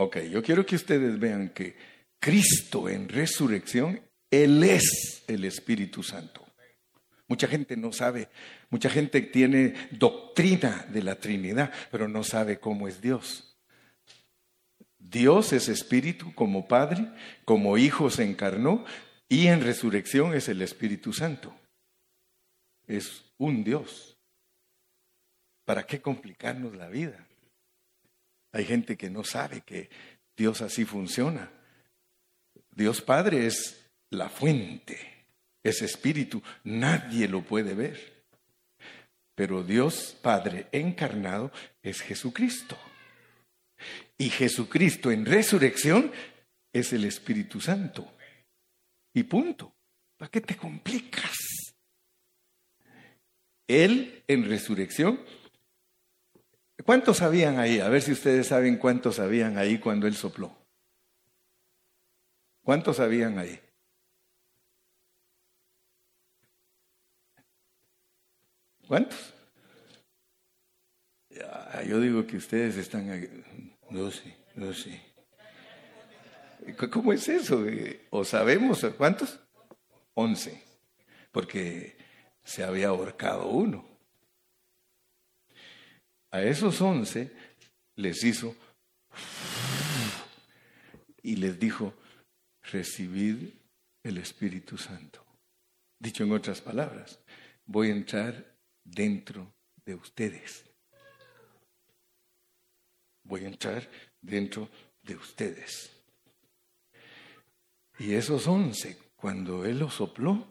[0.00, 1.74] Ok, yo quiero que ustedes vean que
[2.20, 6.46] Cristo en resurrección, Él es el Espíritu Santo.
[7.26, 8.28] Mucha gente no sabe,
[8.70, 13.58] mucha gente tiene doctrina de la Trinidad, pero no sabe cómo es Dios.
[15.00, 17.08] Dios es espíritu como Padre,
[17.44, 18.84] como Hijo se encarnó
[19.28, 21.52] y en resurrección es el Espíritu Santo.
[22.86, 24.16] Es un Dios.
[25.64, 27.27] ¿Para qué complicarnos la vida?
[28.58, 29.88] Hay gente que no sabe que
[30.36, 31.48] Dios así funciona.
[32.74, 35.18] Dios Padre es la fuente
[35.62, 38.24] ese espíritu, nadie lo puede ver.
[39.36, 42.76] Pero Dios Padre encarnado es Jesucristo.
[44.16, 46.10] Y Jesucristo en resurrección
[46.72, 48.12] es el Espíritu Santo.
[49.14, 49.72] Y punto.
[50.16, 51.36] ¿Para qué te complicas?
[53.68, 55.20] Él en resurrección.
[56.88, 57.80] ¿Cuántos sabían ahí?
[57.80, 60.56] A ver si ustedes saben cuántos sabían ahí cuando Él sopló.
[62.62, 63.60] ¿Cuántos sabían ahí?
[68.86, 69.34] ¿Cuántos?
[71.86, 73.06] yo digo que ustedes están...
[74.10, 75.02] Sé, no sé.
[76.90, 77.66] ¿Cómo es eso?
[78.08, 79.38] ¿O sabemos cuántos?
[80.14, 80.64] Once.
[81.32, 81.98] Porque
[82.42, 83.87] se había ahorcado uno.
[86.30, 87.32] A esos once
[87.96, 88.54] les hizo
[91.22, 91.94] y les dijo,
[92.62, 93.54] recibid
[94.02, 95.24] el Espíritu Santo.
[95.98, 97.18] Dicho en otras palabras,
[97.66, 100.64] voy a entrar dentro de ustedes.
[103.24, 103.88] Voy a entrar
[104.20, 104.68] dentro
[105.02, 105.90] de ustedes.
[107.98, 110.46] Y esos once, cuando Él los sopló,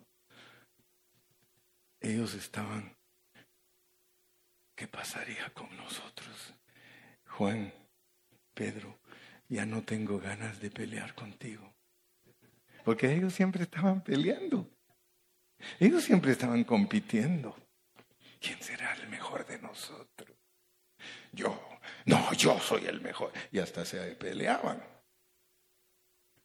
[2.00, 2.97] ellos estaban,
[4.78, 6.54] ¿qué pasaría con nosotros?
[7.28, 7.74] Juan,
[8.54, 9.00] Pedro,
[9.50, 11.74] ya no tengo ganas de pelear contigo.
[12.86, 14.70] Porque ellos siempre estaban peleando.
[15.80, 17.58] Ellos siempre estaban compitiendo.
[18.40, 20.38] ¿quién será el mejor de nosotros?
[21.32, 21.60] Yo,
[22.06, 23.32] no, yo soy el mejor.
[23.52, 24.82] Y hasta se peleaban.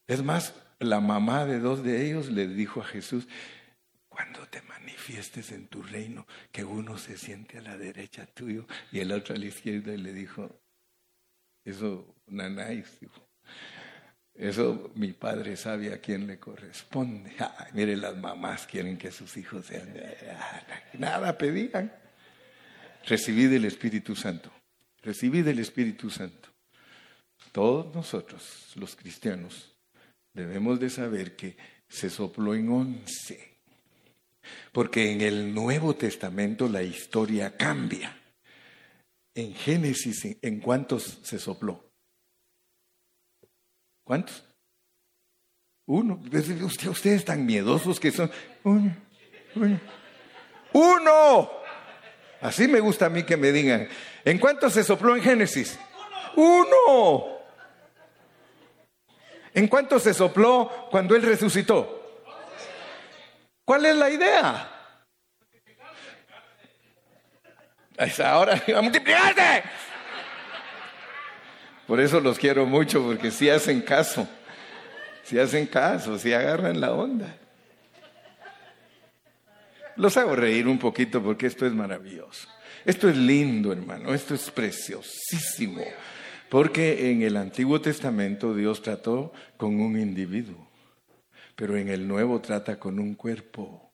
[0.07, 3.29] Es más, la mamá de dos de ellos le dijo a Jesús,
[4.13, 9.01] cuando te manifiestes en tu reino, que uno se siente a la derecha tuyo y
[9.01, 10.61] el otro a la izquierda, y le dijo,
[11.65, 13.27] eso, nanáis, dijo.
[14.35, 17.33] Eso mi padre sabe a quién le corresponde.
[17.73, 19.95] mire, las mamás quieren que sus hijos sean...
[20.99, 21.91] Nada pedían.
[23.07, 24.53] Recibid el Espíritu Santo.
[25.03, 26.51] Recibid el Espíritu Santo.
[27.51, 29.75] Todos nosotros, los cristianos,
[30.35, 31.57] debemos de saber que
[31.89, 33.52] se sopló en once.
[34.73, 38.19] Porque en el Nuevo Testamento la historia cambia.
[39.35, 41.91] En Génesis, ¿en cuántos se sopló?
[44.05, 44.45] ¿Cuántos?
[45.87, 46.21] Uno.
[46.91, 48.31] ustedes tan miedosos que son.
[48.65, 48.97] Uno.
[50.73, 51.51] Uno.
[52.41, 53.89] Así me gusta a mí que me digan.
[54.25, 55.79] ¿En cuántos se sopló en Génesis?
[56.37, 57.39] Uno.
[59.55, 62.02] ¿En cuántos se sopló cuando Él resucitó?
[63.65, 64.69] ¿Cuál es la idea?
[68.25, 69.63] Ahora a multiplicarse.
[71.87, 74.27] Por eso los quiero mucho, porque si hacen caso,
[75.25, 77.37] si hacen caso, si agarran la onda.
[79.97, 82.49] Los hago reír un poquito porque esto es maravilloso.
[82.85, 85.85] Esto es lindo, hermano, esto es preciosísimo.
[86.49, 90.69] Porque en el Antiguo Testamento Dios trató con un individuo,
[91.63, 93.93] pero en el Nuevo trata con un cuerpo.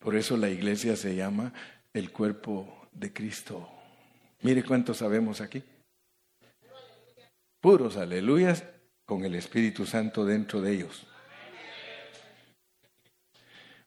[0.00, 1.52] Por eso la iglesia se llama
[1.92, 3.68] el cuerpo de Cristo.
[4.42, 5.62] Mire cuánto sabemos aquí
[7.60, 8.64] puros aleluyas
[9.06, 11.06] con el Espíritu Santo dentro de ellos.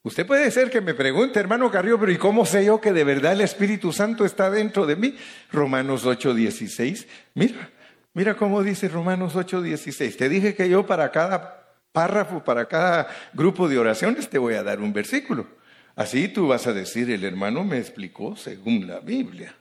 [0.04, 3.04] Usted puede ser que me pregunte, hermano Carrillo, pero ¿y cómo sé yo que de
[3.04, 5.18] verdad el Espíritu Santo está dentro de mí?
[5.52, 7.08] Romanos 8:16.
[7.34, 7.72] Mira,
[8.14, 10.16] mira cómo dice Romanos 8:16.
[10.16, 11.67] Te dije que yo para cada
[11.98, 15.48] párrafo, para cada grupo de oraciones, te voy a dar un versículo.
[15.96, 19.56] Así tú vas a decir, el hermano me explicó según la Biblia.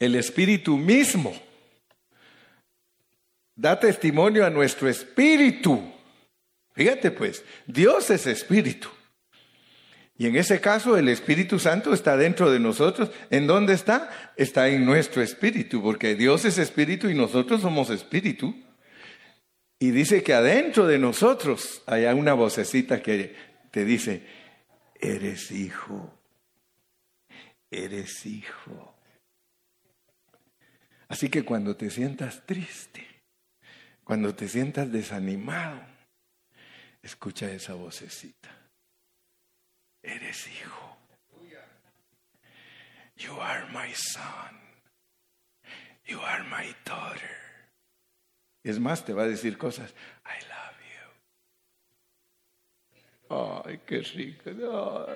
[0.00, 1.32] el Espíritu mismo
[3.54, 5.92] da testimonio a nuestro espíritu.
[6.72, 8.88] Fíjate pues, Dios es espíritu.
[10.16, 13.10] Y en ese caso el Espíritu Santo está dentro de nosotros.
[13.30, 14.32] ¿En dónde está?
[14.36, 18.54] Está en nuestro espíritu, porque Dios es espíritu y nosotros somos espíritu.
[19.82, 23.34] Y dice que adentro de nosotros hay una vocecita que
[23.70, 24.26] te dice,
[24.94, 26.12] eres hijo,
[27.70, 28.94] eres hijo.
[31.08, 33.06] Así que cuando te sientas triste,
[34.04, 35.80] cuando te sientas desanimado,
[37.02, 38.50] escucha esa vocecita.
[40.02, 40.98] Eres hijo.
[43.16, 44.56] You are my son.
[46.04, 47.49] You are my daughter.
[48.62, 49.94] Es más, te va a decir cosas.
[50.24, 50.76] I love
[53.30, 53.68] you.
[53.68, 55.06] Ay, qué rico.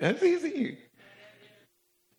[0.00, 0.78] Así, sí.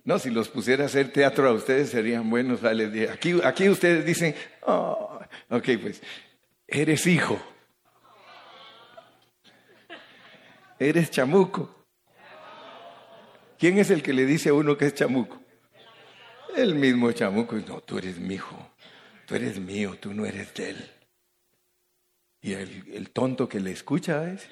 [0.03, 2.63] No, si los pusiera a hacer teatro a ustedes serían buenos.
[2.63, 6.01] Aquí, aquí ustedes dicen, oh, ok, pues,
[6.65, 7.39] eres hijo.
[10.79, 11.85] Eres chamuco.
[13.57, 15.37] ¿Quién es el que le dice a uno que es chamuco?
[16.55, 17.57] El mismo chamuco.
[17.57, 18.71] No, tú eres mi hijo.
[19.29, 20.91] Tú eres mío, tú no eres de él.
[22.41, 24.49] Y el, tonto que le escucha es,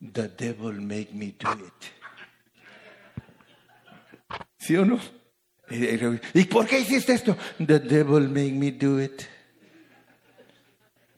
[0.00, 1.72] The devil make me do it.
[4.58, 5.00] ¿Sí o no?
[6.34, 7.38] ¿Y por qué hiciste esto?
[7.56, 9.22] The devil made me do it.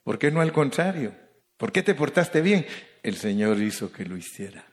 [0.05, 1.17] ¿Por qué no al contrario?
[1.57, 2.65] ¿Por qué te portaste bien?
[3.03, 4.65] El Señor hizo que lo hiciera.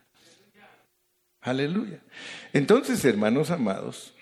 [1.39, 2.03] Aleluya.
[2.53, 4.13] Entonces, hermanos amados,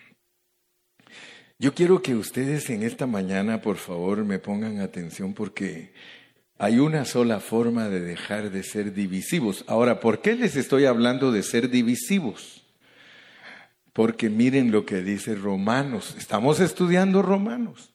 [1.59, 5.91] yo quiero que ustedes en esta mañana, por favor, me pongan atención porque
[6.57, 9.65] hay una sola forma de dejar de ser divisivos.
[9.67, 12.65] Ahora, ¿por qué les estoy hablando de ser divisivos?
[13.91, 16.15] Porque miren lo que dice Romanos.
[16.17, 17.93] Estamos estudiando Romanos.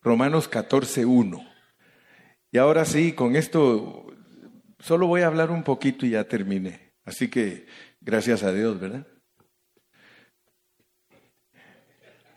[0.00, 1.46] Romanos 14.1.
[2.50, 4.06] Y ahora sí, con esto
[4.78, 6.94] solo voy a hablar un poquito y ya terminé.
[7.04, 7.66] Así que
[8.00, 9.06] gracias a Dios, ¿verdad?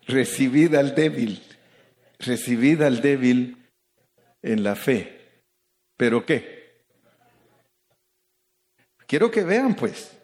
[0.10, 1.40] Recibid al débil,
[2.18, 3.58] recibid al débil
[4.42, 5.44] en la fe.
[5.96, 6.82] ¿Pero qué?
[9.06, 10.18] Quiero que vean pues.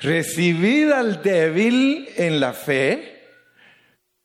[0.00, 3.22] Recibid al débil en la fe,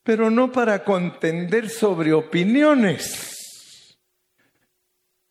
[0.03, 3.97] pero no para contender sobre opiniones.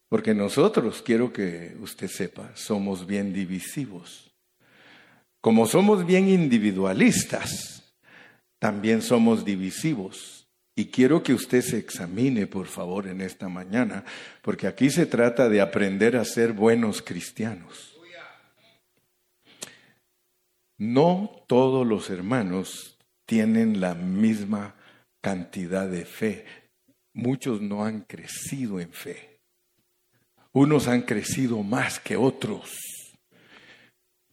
[0.09, 4.34] Porque nosotros, quiero que usted sepa, somos bien divisivos.
[5.42, 7.76] Como somos bien individualistas,
[8.59, 10.48] también somos divisivos.
[10.74, 14.04] Y quiero que usted se examine, por favor, en esta mañana,
[14.42, 17.96] porque aquí se trata de aprender a ser buenos cristianos.
[20.78, 24.74] No todos los hermanos tienen la misma
[25.22, 26.44] cantidad de fe.
[27.14, 29.40] Muchos no han crecido en fe.
[30.52, 32.70] Unos han crecido más que otros.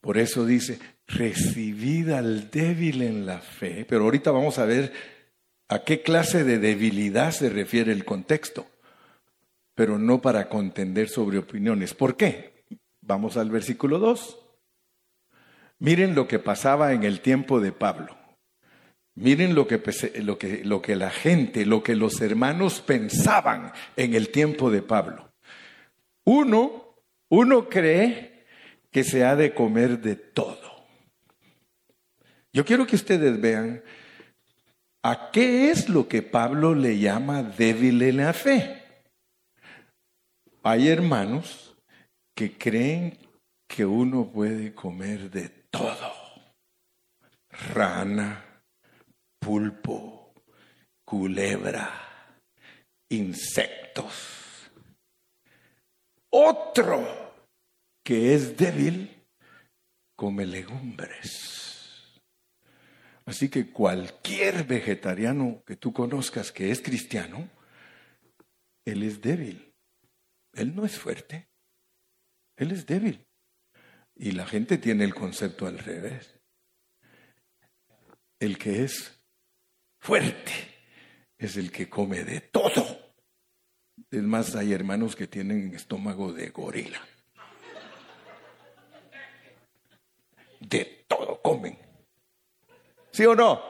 [0.01, 3.85] Por eso dice, recibid al débil en la fe.
[3.87, 4.93] Pero ahorita vamos a ver
[5.69, 8.67] a qué clase de debilidad se refiere el contexto.
[9.75, 11.93] Pero no para contender sobre opiniones.
[11.93, 12.65] ¿Por qué?
[13.01, 14.39] Vamos al versículo 2.
[15.79, 18.15] Miren lo que pasaba en el tiempo de Pablo.
[19.15, 19.81] Miren lo que,
[20.21, 24.81] lo, que, lo que, la gente, lo que los hermanos pensaban en el tiempo de
[24.81, 25.33] Pablo.
[26.23, 26.95] Uno,
[27.29, 28.45] uno cree
[28.91, 30.72] que se ha de comer de todo.
[32.53, 33.83] Yo quiero que ustedes vean
[35.03, 38.83] a qué es lo que Pablo le llama débil en la fe.
[40.61, 41.75] Hay hermanos
[42.35, 43.17] que creen
[43.67, 46.13] que uno puede comer de todo.
[47.73, 48.61] Rana,
[49.39, 50.33] pulpo,
[51.03, 51.89] culebra,
[53.09, 54.69] insectos.
[56.29, 57.33] Otro
[58.03, 59.25] que es débil
[60.15, 61.72] come legumbres.
[63.25, 67.49] Así que cualquier vegetariano que tú conozcas que es cristiano,
[68.85, 69.73] él es débil.
[70.53, 71.49] Él no es fuerte.
[72.57, 73.25] Él es débil.
[74.15, 76.39] Y la gente tiene el concepto al revés.
[78.39, 79.23] El que es
[79.99, 80.51] fuerte
[81.37, 83.15] es el que come de todo.
[84.11, 87.01] Es más, hay hermanos que tienen estómago de gorila.
[90.59, 91.02] De.
[93.13, 93.61] ¿Sí o no?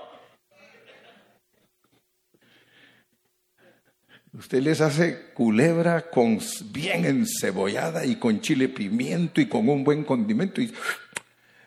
[4.32, 6.39] Usted les hace culebra con
[6.72, 10.74] bien encebollada y con chile pimiento y con un buen condimento y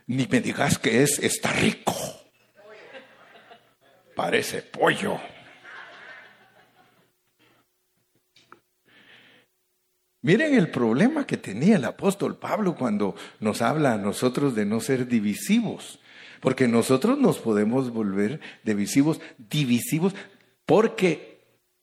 [0.07, 1.95] ni me digas que es, está rico.
[4.17, 5.21] Parece pollo.
[10.23, 14.81] Miren el problema que tenía el apóstol Pablo cuando nos habla a nosotros de no
[14.81, 16.01] ser divisivos.
[16.47, 20.15] Porque nosotros nos podemos volver divisivos, divisivos,
[20.65, 21.41] porque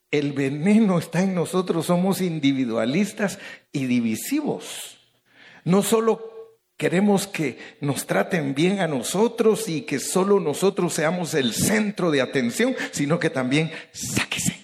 [0.09, 3.39] el veneno está en nosotros, somos individualistas
[3.73, 4.99] y divisivos.
[5.65, 11.53] No solo queremos que nos traten bien a nosotros y que solo nosotros seamos el
[11.53, 14.61] centro de atención, sino que también sáquese.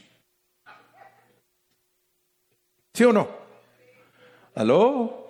[2.93, 3.27] ¿Sí o no?
[4.55, 5.29] ¿Aló?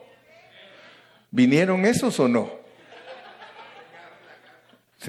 [1.31, 2.59] ¿Vinieron esos o no?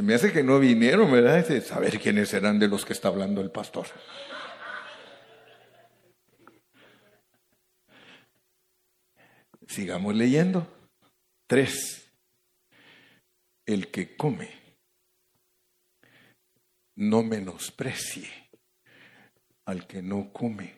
[0.03, 1.46] Me hace que no vinieron, ¿verdad?
[1.46, 3.86] De saber quiénes serán de los que está hablando el pastor.
[9.66, 10.66] Sigamos leyendo.
[11.46, 12.12] Tres.
[13.66, 14.51] El que come
[16.96, 18.28] no menosprecie
[19.64, 20.74] al que no come.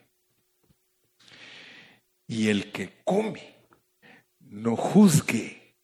[2.27, 3.67] Y el que come
[4.41, 5.77] no juzgue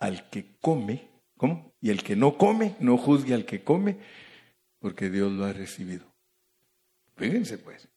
[0.00, 1.13] al que come.
[1.36, 1.74] ¿Cómo?
[1.80, 3.98] Y el que no come, no juzgue al que come,
[4.78, 6.14] porque Dios lo ha recibido.
[7.16, 7.88] Fíjense pues,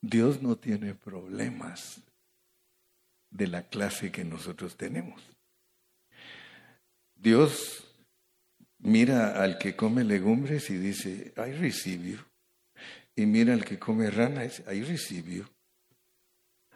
[0.00, 2.02] Dios no tiene problemas
[3.30, 5.22] de la clase que nosotros tenemos.
[7.14, 7.86] Dios
[8.78, 12.18] mira al que come legumbres y dice, I receive
[13.14, 15.44] Y mira al que come rana y dice, I receive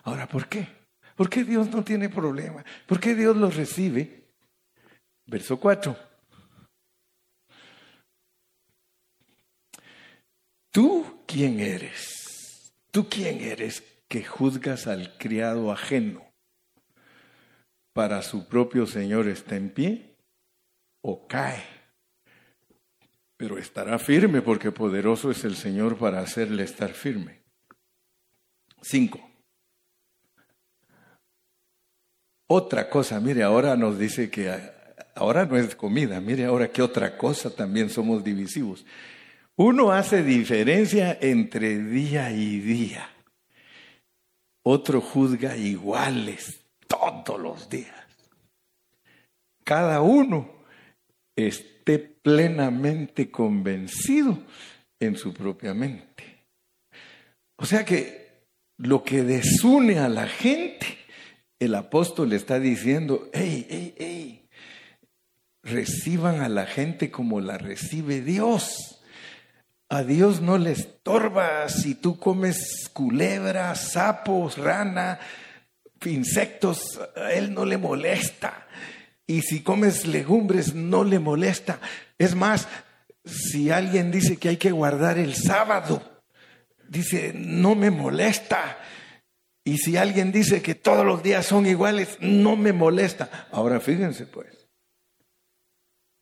[0.03, 0.69] Ahora, ¿por qué?
[1.17, 2.65] ¿Por qué Dios no tiene problema?
[2.87, 4.24] ¿Por qué Dios los recibe?
[5.27, 5.97] Verso 4.
[10.71, 12.75] ¿Tú quién eres?
[12.91, 16.25] ¿Tú quién eres que juzgas al criado ajeno?
[17.93, 20.17] ¿Para su propio Señor está en pie
[21.01, 21.65] o cae?
[23.37, 27.43] Pero estará firme porque poderoso es el Señor para hacerle estar firme.
[28.83, 29.31] 5.
[32.47, 34.74] Otra cosa, mire, ahora nos dice que
[35.15, 38.85] ahora no es comida, mire ahora qué otra cosa también somos divisivos.
[39.57, 43.09] Uno hace diferencia entre día y día.
[44.65, 47.95] Otro juzga iguales todos los días.
[49.63, 50.51] Cada uno
[51.37, 54.39] esté plenamente convencido
[54.99, 56.45] en su propia mente.
[57.57, 58.25] O sea que
[58.79, 60.87] lo que desune a la gente,
[61.59, 64.44] el apóstol está diciendo, hey, hey, hey,
[65.65, 69.01] reciban a la gente como la recibe Dios.
[69.89, 75.19] A Dios no le estorba si tú comes culebras, sapos, rana,
[76.05, 78.67] insectos, a Él no le molesta.
[79.27, 81.81] Y si comes legumbres, no le molesta.
[82.19, 82.69] Es más,
[83.25, 86.03] si alguien dice que hay que guardar el sábado,
[86.89, 88.79] dice, no me molesta.
[89.65, 93.49] Y si alguien dice que todos los días son iguales, no me molesta.
[93.51, 94.54] Ahora fíjense pues,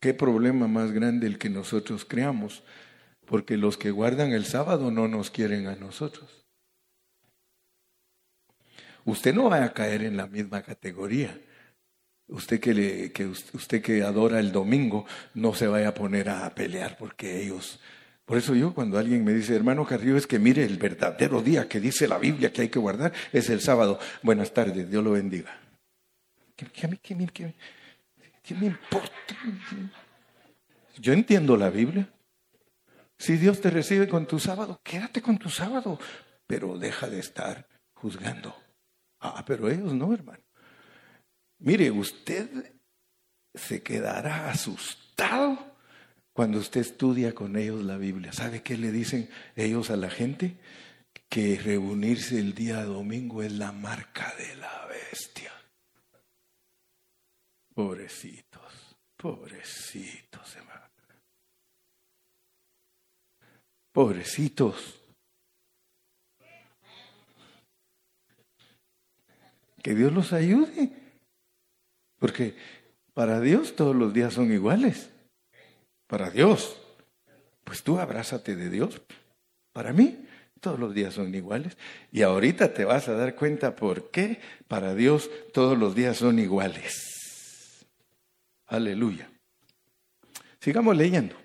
[0.03, 2.61] qué problema más grande el que nosotros creamos,
[3.25, 6.45] porque los que guardan el sábado no nos quieren a nosotros.
[9.05, 11.39] Usted no va a caer en la misma categoría.
[12.27, 17.41] Usted que, usted que adora el domingo no se vaya a poner a pelear porque
[17.41, 17.79] ellos
[18.25, 21.67] por eso yo cuando alguien me dice, hermano Carrillo, es que mire el verdadero día
[21.67, 23.99] que dice la Biblia que hay que guardar es el sábado.
[24.21, 25.51] Buenas tardes, Dios lo bendiga.
[28.43, 29.35] ¿Qué, me importa?
[30.99, 32.13] Yo entiendo la Biblia.
[33.17, 35.97] Si Dios te recibe con tu sábado, quédate con tu sábado,
[36.45, 38.55] pero deja de estar juzgando.
[39.19, 40.43] Ah, pero ellos no, hermano.
[41.59, 42.73] Mire, usted
[43.53, 45.73] se quedará asustado
[46.33, 50.57] cuando usted estudia con ellos la Biblia, ¿sabe qué le dicen ellos a la gente?
[51.29, 55.51] Que reunirse el día domingo es la marca de la bestia.
[57.73, 60.83] Pobrecitos, pobrecitos, hermano.
[63.91, 64.99] Pobrecitos.
[69.81, 70.91] Que Dios los ayude.
[72.19, 72.55] Porque
[73.13, 75.09] para Dios todos los días son iguales
[76.13, 76.79] para Dios.
[77.63, 79.01] Pues tú abrázate de Dios.
[79.71, 80.27] Para mí,
[80.61, 81.75] todos los días son iguales.
[82.11, 86.37] Y ahorita te vas a dar cuenta por qué para Dios todos los días son
[86.37, 87.12] iguales.
[88.73, 89.29] Aleluya.
[90.59, 91.35] Sigamos leyendo.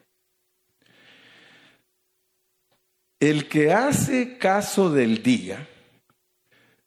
[3.20, 5.68] El que hace caso del día,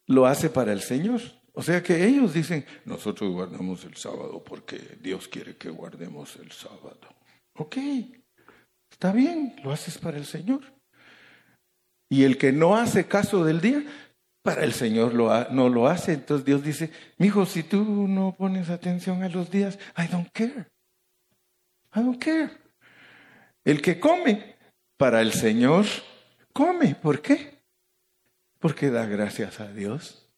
[0.08, 1.22] lo hace para el Señor.
[1.54, 6.52] O sea que ellos dicen, nosotros guardamos el sábado porque Dios quiere que guardemos el
[6.52, 7.08] sábado.
[7.54, 7.78] Ok,
[8.90, 10.62] está bien, lo haces para el Señor.
[12.10, 13.86] Y el que no hace caso del día,
[14.42, 16.14] para el Señor no lo hace.
[16.14, 20.30] Entonces Dios dice, mi hijo, si tú no pones atención a los días, I don't
[20.32, 20.68] care.
[21.96, 22.50] I don't care.
[23.64, 24.56] El que come
[24.98, 25.86] para el Señor,
[26.54, 26.96] come.
[26.96, 27.62] ¿Por qué?
[28.60, 30.30] Porque da gracias a Dios.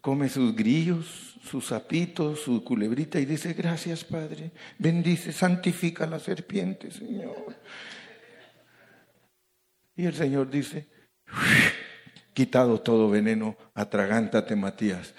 [0.00, 6.90] Come sus grillos, su sapito, su culebrita y dice, gracias Padre, bendice, santifica la serpiente,
[6.90, 7.56] Señor.
[9.98, 10.86] Y el Señor dice,
[12.32, 15.14] quitado todo veneno, atragántate Matías.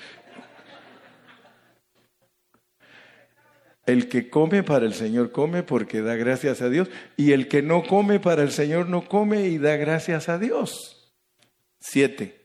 [3.86, 7.62] El que come para el Señor come porque da gracias a Dios y el que
[7.62, 11.14] no come para el Señor no come y da gracias a Dios.
[11.80, 12.40] Siete.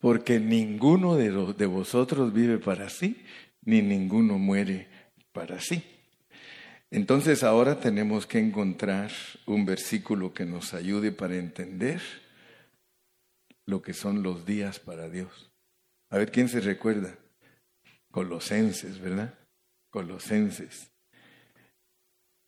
[0.00, 3.22] porque ninguno de, vosotros vive para sí,
[3.62, 4.88] ni ninguno muere
[5.32, 5.82] para sí.
[6.90, 9.10] Entonces ahora tenemos que encontrar
[9.46, 12.00] un versículo que nos ayude para entender
[13.66, 15.50] lo que son los días para Dios.
[16.10, 17.16] A ver quién se recuerda.
[18.10, 19.38] Colosenses, ¿verdad?
[19.90, 20.90] Colosenses.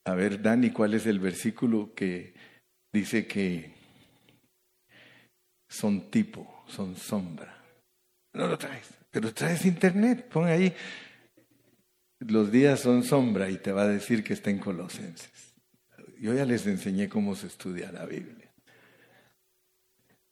[0.05, 2.35] A ver, Dani, ¿cuál es el versículo que
[2.93, 3.73] dice que
[5.69, 6.53] son tipo?
[6.73, 7.55] son sombra.
[8.35, 10.75] No lo traes, pero traes internet, pon ahí.
[12.29, 15.55] Los días son sombra y te va a decir que está en Colosenses.
[16.21, 18.49] Yo ya les enseñé cómo se estudia la Biblia.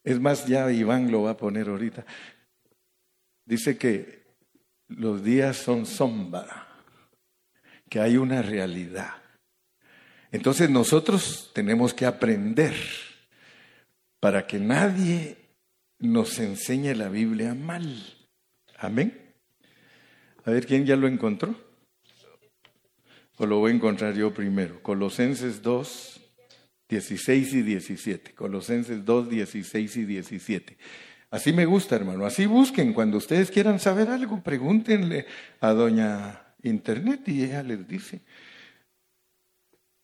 [0.03, 2.05] Es más, ya Iván lo va a poner ahorita.
[3.45, 4.23] Dice que
[4.87, 6.67] los días son sombra,
[7.89, 9.15] que hay una realidad.
[10.31, 12.73] Entonces nosotros tenemos que aprender
[14.21, 15.37] para que nadie
[15.99, 18.01] nos enseña la Biblia mal.
[18.77, 19.33] Amén.
[20.45, 21.70] A ver, ¿quién ya lo encontró?
[23.41, 24.83] O lo voy a encontrar yo primero.
[24.83, 26.21] Colosenses 2,
[26.87, 28.35] 16 y 17.
[28.35, 30.77] Colosenses 2, 16 y 17.
[31.31, 32.27] Así me gusta, hermano.
[32.27, 32.93] Así busquen.
[32.93, 35.25] Cuando ustedes quieran saber algo, pregúntenle
[35.59, 38.21] a doña Internet y ella les dice.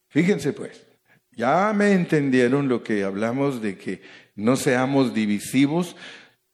[0.07, 0.87] Fíjense pues,
[1.29, 4.01] ya me entendieron lo que hablamos de que
[4.33, 5.95] no seamos divisivos,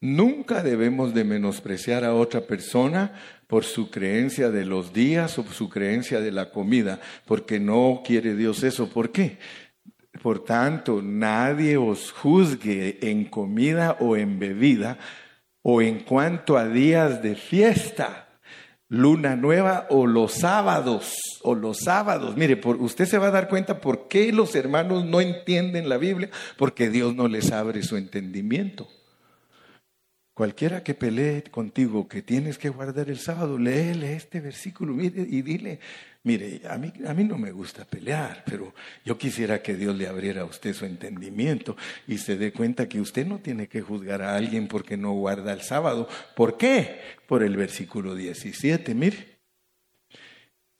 [0.00, 3.12] nunca debemos de menospreciar a otra persona
[3.46, 8.34] por su creencia de los días o su creencia de la comida, porque no quiere
[8.34, 8.88] Dios eso.
[8.88, 9.38] ¿Por qué?
[10.22, 14.98] Por tanto, nadie os juzgue en comida o en bebida
[15.62, 18.24] o en cuanto a días de fiesta
[18.88, 22.36] luna nueva o los sábados, o los sábados.
[22.36, 25.96] Mire, por, usted se va a dar cuenta por qué los hermanos no entienden la
[25.96, 28.88] Biblia, porque Dios no les abre su entendimiento.
[30.34, 35.42] Cualquiera que pelee contigo que tienes que guardar el sábado, léele este versículo mire, y
[35.42, 35.78] dile,
[36.24, 38.74] mire, a mí, a mí no me gusta pelear, pero
[39.04, 41.76] yo quisiera que Dios le abriera a usted su entendimiento
[42.08, 45.52] y se dé cuenta que usted no tiene que juzgar a alguien porque no guarda
[45.52, 46.08] el sábado.
[46.34, 47.00] ¿Por qué?
[47.28, 49.38] Por el versículo 17, mire.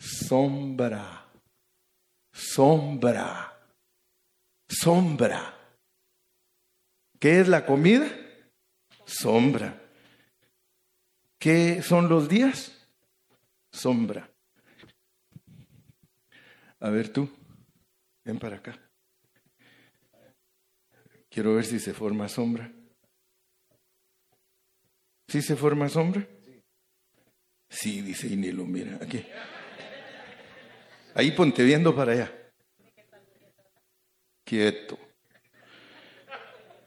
[0.01, 1.29] Sombra,
[2.33, 3.57] sombra,
[4.69, 5.55] sombra.
[7.21, 8.24] ¿Qué es la comida?
[9.05, 9.81] Sombra.
[11.39, 12.89] ¿Qué son los días?
[13.73, 14.31] Sombra.
[16.81, 17.29] A ver tú,
[18.25, 18.79] ven para acá.
[21.31, 22.73] Quiero ver si se forma sombra.
[25.29, 26.27] ¿Sí se forma sombra?
[27.69, 29.25] Sí, dice Inilo, mira, aquí.
[31.15, 32.53] Ahí ponte viendo para allá.
[34.45, 35.04] Quieto.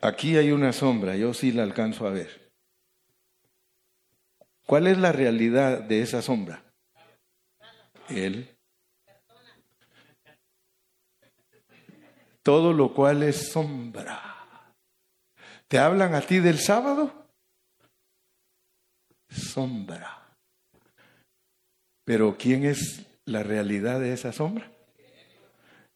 [0.01, 2.51] Aquí hay una sombra, yo sí la alcanzo a ver.
[4.65, 6.63] ¿Cuál es la realidad de esa sombra?
[8.09, 8.55] Él.
[12.43, 14.73] Todo lo cual es sombra.
[15.67, 17.29] ¿Te hablan a ti del sábado?
[19.29, 20.35] Sombra.
[22.05, 24.71] Pero ¿quién es la realidad de esa sombra?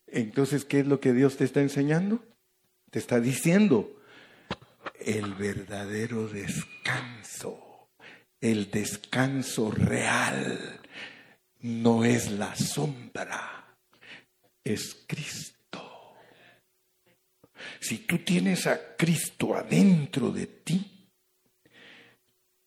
[0.08, 2.22] Entonces, ¿qué es lo que Dios te está enseñando?
[2.92, 4.02] Te está diciendo
[5.00, 7.88] el verdadero descanso,
[8.42, 10.82] el descanso real,
[11.62, 13.78] no es la sombra,
[14.62, 16.18] es Cristo.
[17.80, 21.08] Si tú tienes a Cristo adentro de ti,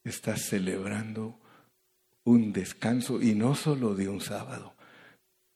[0.02, 1.38] estás celebrando
[2.24, 4.74] un descanso y no solo de un sábado,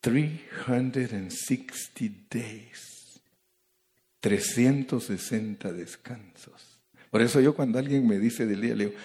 [0.02, 2.97] 360 days
[4.20, 6.80] 360 descansos.
[7.10, 8.98] Por eso yo cuando alguien me dice del día, le digo,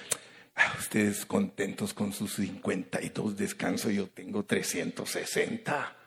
[0.55, 5.97] ah, ustedes contentos con sus 52 descansos, yo tengo 360.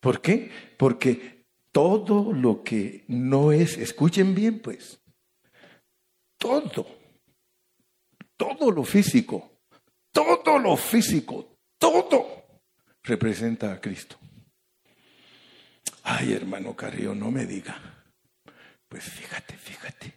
[0.00, 0.50] ¿Por qué?
[0.76, 5.00] Porque todo lo que no es, escuchen bien pues,
[6.38, 6.86] todo,
[8.36, 9.60] todo lo físico,
[10.10, 12.42] todo lo físico, todo
[13.02, 14.18] representa a Cristo.
[16.02, 17.80] Ay, hermano Carrillo, no me diga.
[18.88, 20.14] Pues fíjate, fíjate.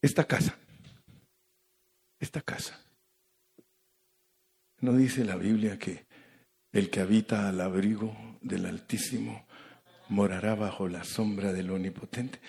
[0.00, 0.56] Esta casa,
[2.18, 2.76] esta casa,
[4.80, 6.06] ¿no dice la Biblia que
[6.72, 9.46] el que habita al abrigo del Altísimo
[10.08, 12.40] morará bajo la sombra del Omnipotente?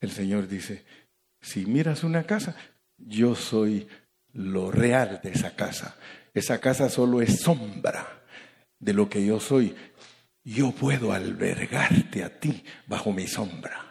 [0.00, 0.84] El Señor dice,
[1.40, 2.56] si miras una casa,
[2.96, 3.86] yo soy
[4.32, 5.96] lo real de esa casa.
[6.34, 8.24] Esa casa solo es sombra
[8.80, 9.74] de lo que yo soy
[10.48, 13.84] yo puedo albergarte a ti bajo mi sombra.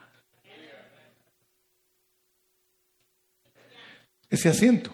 [4.27, 4.91] Ese asiento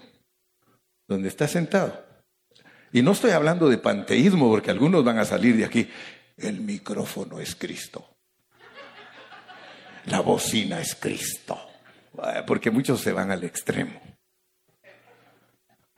[1.08, 2.06] donde estás sentado.
[2.92, 5.90] Y no estoy hablando de panteísmo porque algunos van a salir de aquí.
[6.36, 8.18] El micrófono es Cristo.
[10.08, 11.58] La bocina es Cristo.
[12.46, 14.02] Porque muchos se van al extremo.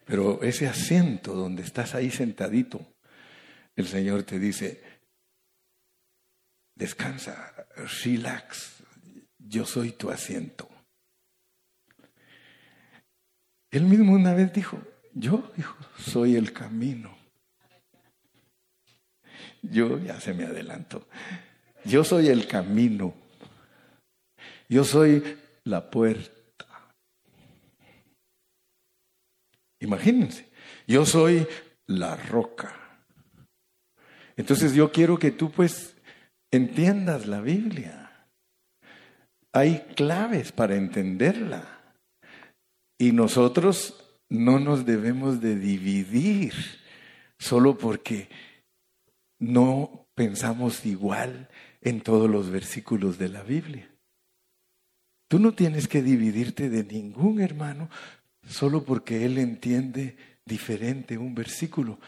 [0.05, 2.85] Pero ese asiento donde estás ahí sentadito,
[3.75, 4.94] el Señor te dice,
[6.75, 7.67] descansa,
[8.03, 8.83] relax,
[9.39, 10.69] yo soy tu asiento.
[13.71, 14.81] Él mismo una vez dijo,
[15.13, 17.17] yo hijo, soy el camino.
[19.61, 21.07] Yo ya se me adelanto.
[21.83, 23.13] Yo soy el camino.
[24.69, 26.65] Yo soy la puerta.
[29.79, 30.49] Imagínense,
[30.87, 31.47] yo soy
[31.85, 32.73] la roca.
[34.37, 35.94] Entonces yo quiero que tú pues
[36.55, 38.27] entiendas la Biblia.
[39.51, 41.93] Hay claves para entenderla.
[42.97, 46.53] Y nosotros no nos debemos de dividir
[47.37, 48.29] solo porque
[49.39, 51.49] no pensamos igual
[51.81, 53.89] en todos los versículos de la Biblia.
[55.27, 57.89] Tú no tienes que dividirte de ningún hermano
[58.47, 61.99] solo porque él entiende diferente un versículo.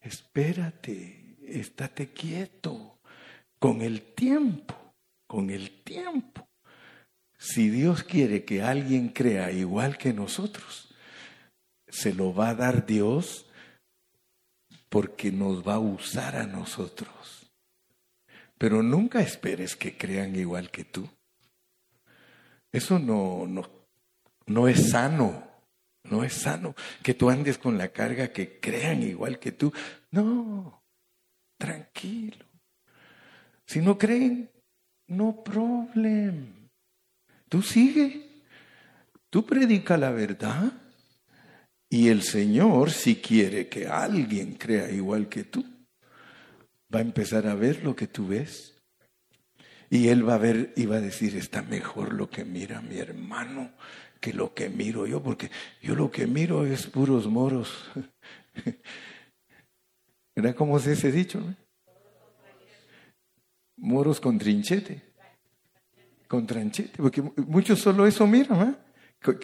[0.00, 2.91] Espérate, estate quieto
[3.62, 4.74] con el tiempo,
[5.28, 6.48] con el tiempo.
[7.38, 10.92] Si Dios quiere que alguien crea igual que nosotros,
[11.86, 13.46] se lo va a dar Dios
[14.88, 17.52] porque nos va a usar a nosotros.
[18.58, 21.08] Pero nunca esperes que crean igual que tú.
[22.72, 23.70] Eso no, no,
[24.46, 25.46] no es sano.
[26.10, 29.72] No es sano que tú andes con la carga que crean igual que tú.
[30.10, 30.82] No,
[31.56, 32.51] tranquilo.
[33.66, 34.50] Si no creen,
[35.08, 36.68] no problem.
[37.48, 38.42] Tú sigue.
[39.30, 40.72] Tú predica la verdad.
[41.88, 45.64] Y el Señor, si quiere que alguien crea igual que tú,
[46.94, 48.74] va a empezar a ver lo que tú ves.
[49.90, 52.96] Y él va a ver y va a decir, está mejor lo que mira mi
[52.98, 53.72] hermano
[54.22, 55.50] que lo que miro yo, porque
[55.82, 57.90] yo lo que miro es puros moros.
[60.36, 61.42] ¿Verdad cómo es ese dicho?
[63.76, 65.12] Moros con trinchete.
[66.28, 68.78] Con tranchete, porque muchos solo eso miran,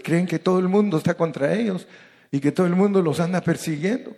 [0.03, 1.87] creen que todo el mundo está contra ellos
[2.31, 4.17] y que todo el mundo los anda persiguiendo.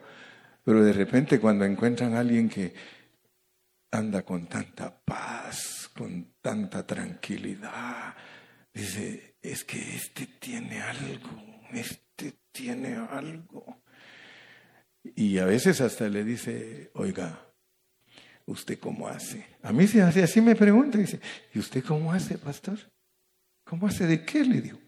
[0.65, 2.73] Pero de repente cuando encuentran a alguien que
[3.91, 8.15] anda con tanta paz, con tanta tranquilidad,
[8.73, 13.83] dice, es que este tiene algo, este tiene algo.
[15.03, 17.50] Y a veces hasta le dice, oiga,
[18.51, 19.47] ¿usted cómo hace?
[19.63, 21.21] A mí se hace así me pregunta, dice,
[21.55, 22.79] ¿y usted cómo hace, pastor?
[23.65, 24.45] ¿Cómo hace de qué?
[24.45, 24.79] Le digo.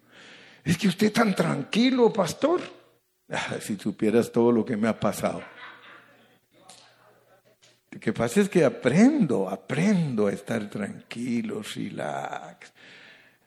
[0.65, 2.61] Es que usted tan tranquilo, pastor.
[3.35, 5.43] Ah, si supieras todo lo que me ha pasado.
[7.91, 12.75] Lo que pasa es que aprendo, aprendo a estar tranquilo, relax.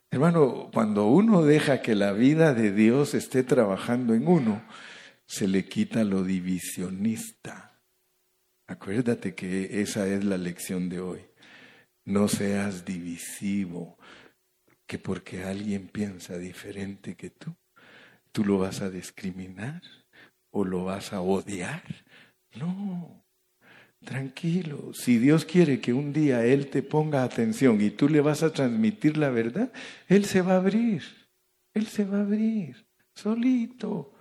[0.10, 4.64] Hermano, cuando uno deja que la vida de Dios esté trabajando en uno,
[5.28, 7.75] se le quita lo divisionista.
[8.68, 11.22] Acuérdate que esa es la lección de hoy.
[12.04, 13.98] No seas divisivo,
[14.88, 17.56] que porque alguien piensa diferente que tú,
[18.32, 19.82] tú lo vas a discriminar
[20.52, 21.84] o lo vas a odiar.
[22.56, 23.24] No,
[24.04, 24.94] tranquilo.
[24.94, 28.54] Si Dios quiere que un día Él te ponga atención y tú le vas a
[28.54, 29.72] transmitir la verdad,
[30.08, 31.04] Él se va a abrir.
[31.74, 34.15] Él se va a abrir, solito.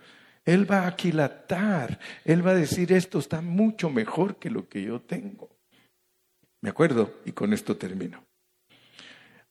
[0.45, 1.99] Él va a aquilatar.
[2.25, 5.49] Él va a decir, esto está mucho mejor que lo que yo tengo.
[6.61, 8.25] Me acuerdo, y con esto termino.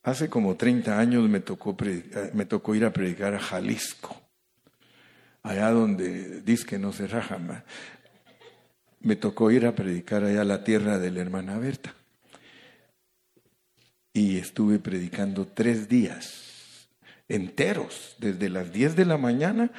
[0.03, 4.23] Hace como 30 años me tocó, eh, me tocó ir a predicar a Jalisco
[5.43, 7.63] allá donde dice que no se raja más.
[9.01, 11.93] Me tocó ir a predicar allá a la tierra de la hermana Berta.
[14.13, 16.87] Y estuve predicando tres días
[17.27, 19.71] enteros, desde las 10 de la mañana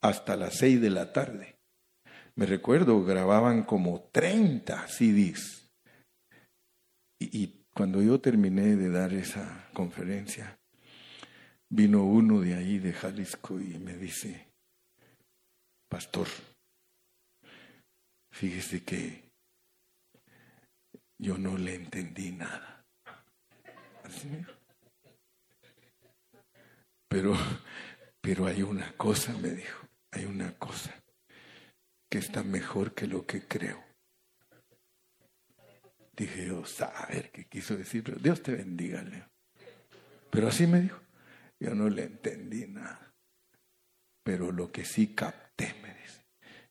[0.00, 1.56] hasta las 6 de la tarde.
[2.34, 5.70] Me recuerdo, grababan como 30 CDs.
[7.20, 10.58] Y, y cuando yo terminé de dar esa conferencia,
[11.68, 14.48] vino uno de ahí, de Jalisco, y me dice,
[15.88, 16.28] pastor,
[18.30, 19.30] fíjese que
[21.18, 22.84] yo no le entendí nada.
[27.08, 27.34] Pero,
[28.20, 29.87] pero hay una cosa, me dijo,
[30.18, 30.94] hay una cosa
[32.10, 33.82] que está mejor que lo que creo.
[36.16, 39.28] Dije yo, saber qué quiso decir, Dios te bendiga, Leo.
[40.30, 41.00] Pero así me dijo,
[41.60, 43.14] yo no le entendí nada.
[44.24, 46.26] Pero lo que sí capté me dice,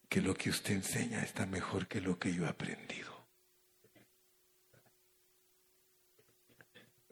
[0.09, 3.15] que lo que usted enseña está mejor que lo que yo he aprendido.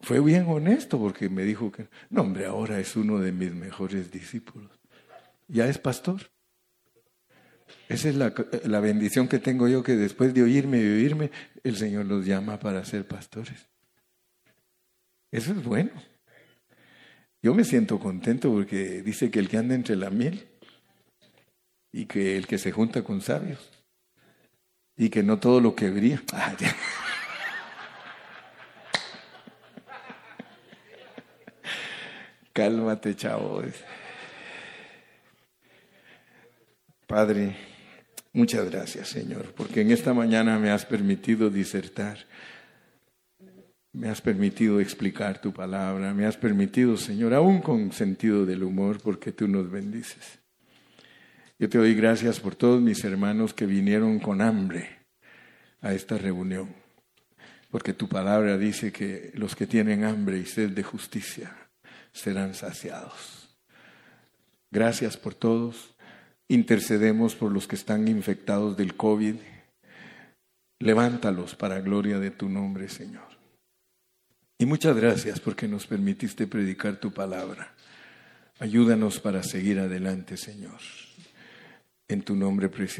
[0.01, 4.11] Fue bien honesto porque me dijo que, no hombre, ahora es uno de mis mejores
[4.11, 4.84] discípulos.
[5.47, 6.31] Ya es pastor.
[7.87, 8.33] Esa es la,
[8.63, 11.31] la, bendición que tengo yo, que después de oírme y oírme,
[11.63, 13.67] el Señor los llama para ser pastores.
[15.31, 15.91] Eso es bueno.
[17.41, 20.47] Yo me siento contento porque dice que el que anda entre la miel
[21.91, 23.71] y que el que se junta con sabios
[24.97, 26.21] y que no todo lo que brilla.
[26.33, 26.55] Ah,
[32.53, 33.61] Cálmate, chavo.
[37.15, 37.55] Padre,
[38.33, 42.17] muchas gracias, Señor, porque en esta mañana me has permitido disertar,
[43.93, 48.99] me has permitido explicar tu palabra, me has permitido, Señor, aún con sentido del humor,
[49.01, 50.39] porque tú nos bendices.
[51.57, 54.89] Yo te doy gracias por todos mis hermanos que vinieron con hambre
[55.79, 56.75] a esta reunión,
[57.71, 61.55] porque tu palabra dice que los que tienen hambre y sed de justicia
[62.11, 63.57] serán saciados.
[64.69, 65.94] Gracias por todos.
[66.47, 69.35] Intercedemos por los que están infectados del COVID.
[70.79, 73.27] Levántalos para gloria de tu nombre, Señor.
[74.57, 77.73] Y muchas gracias porque nos permitiste predicar tu palabra.
[78.59, 80.79] Ayúdanos para seguir adelante, Señor
[82.07, 82.85] en tu nombre precioso.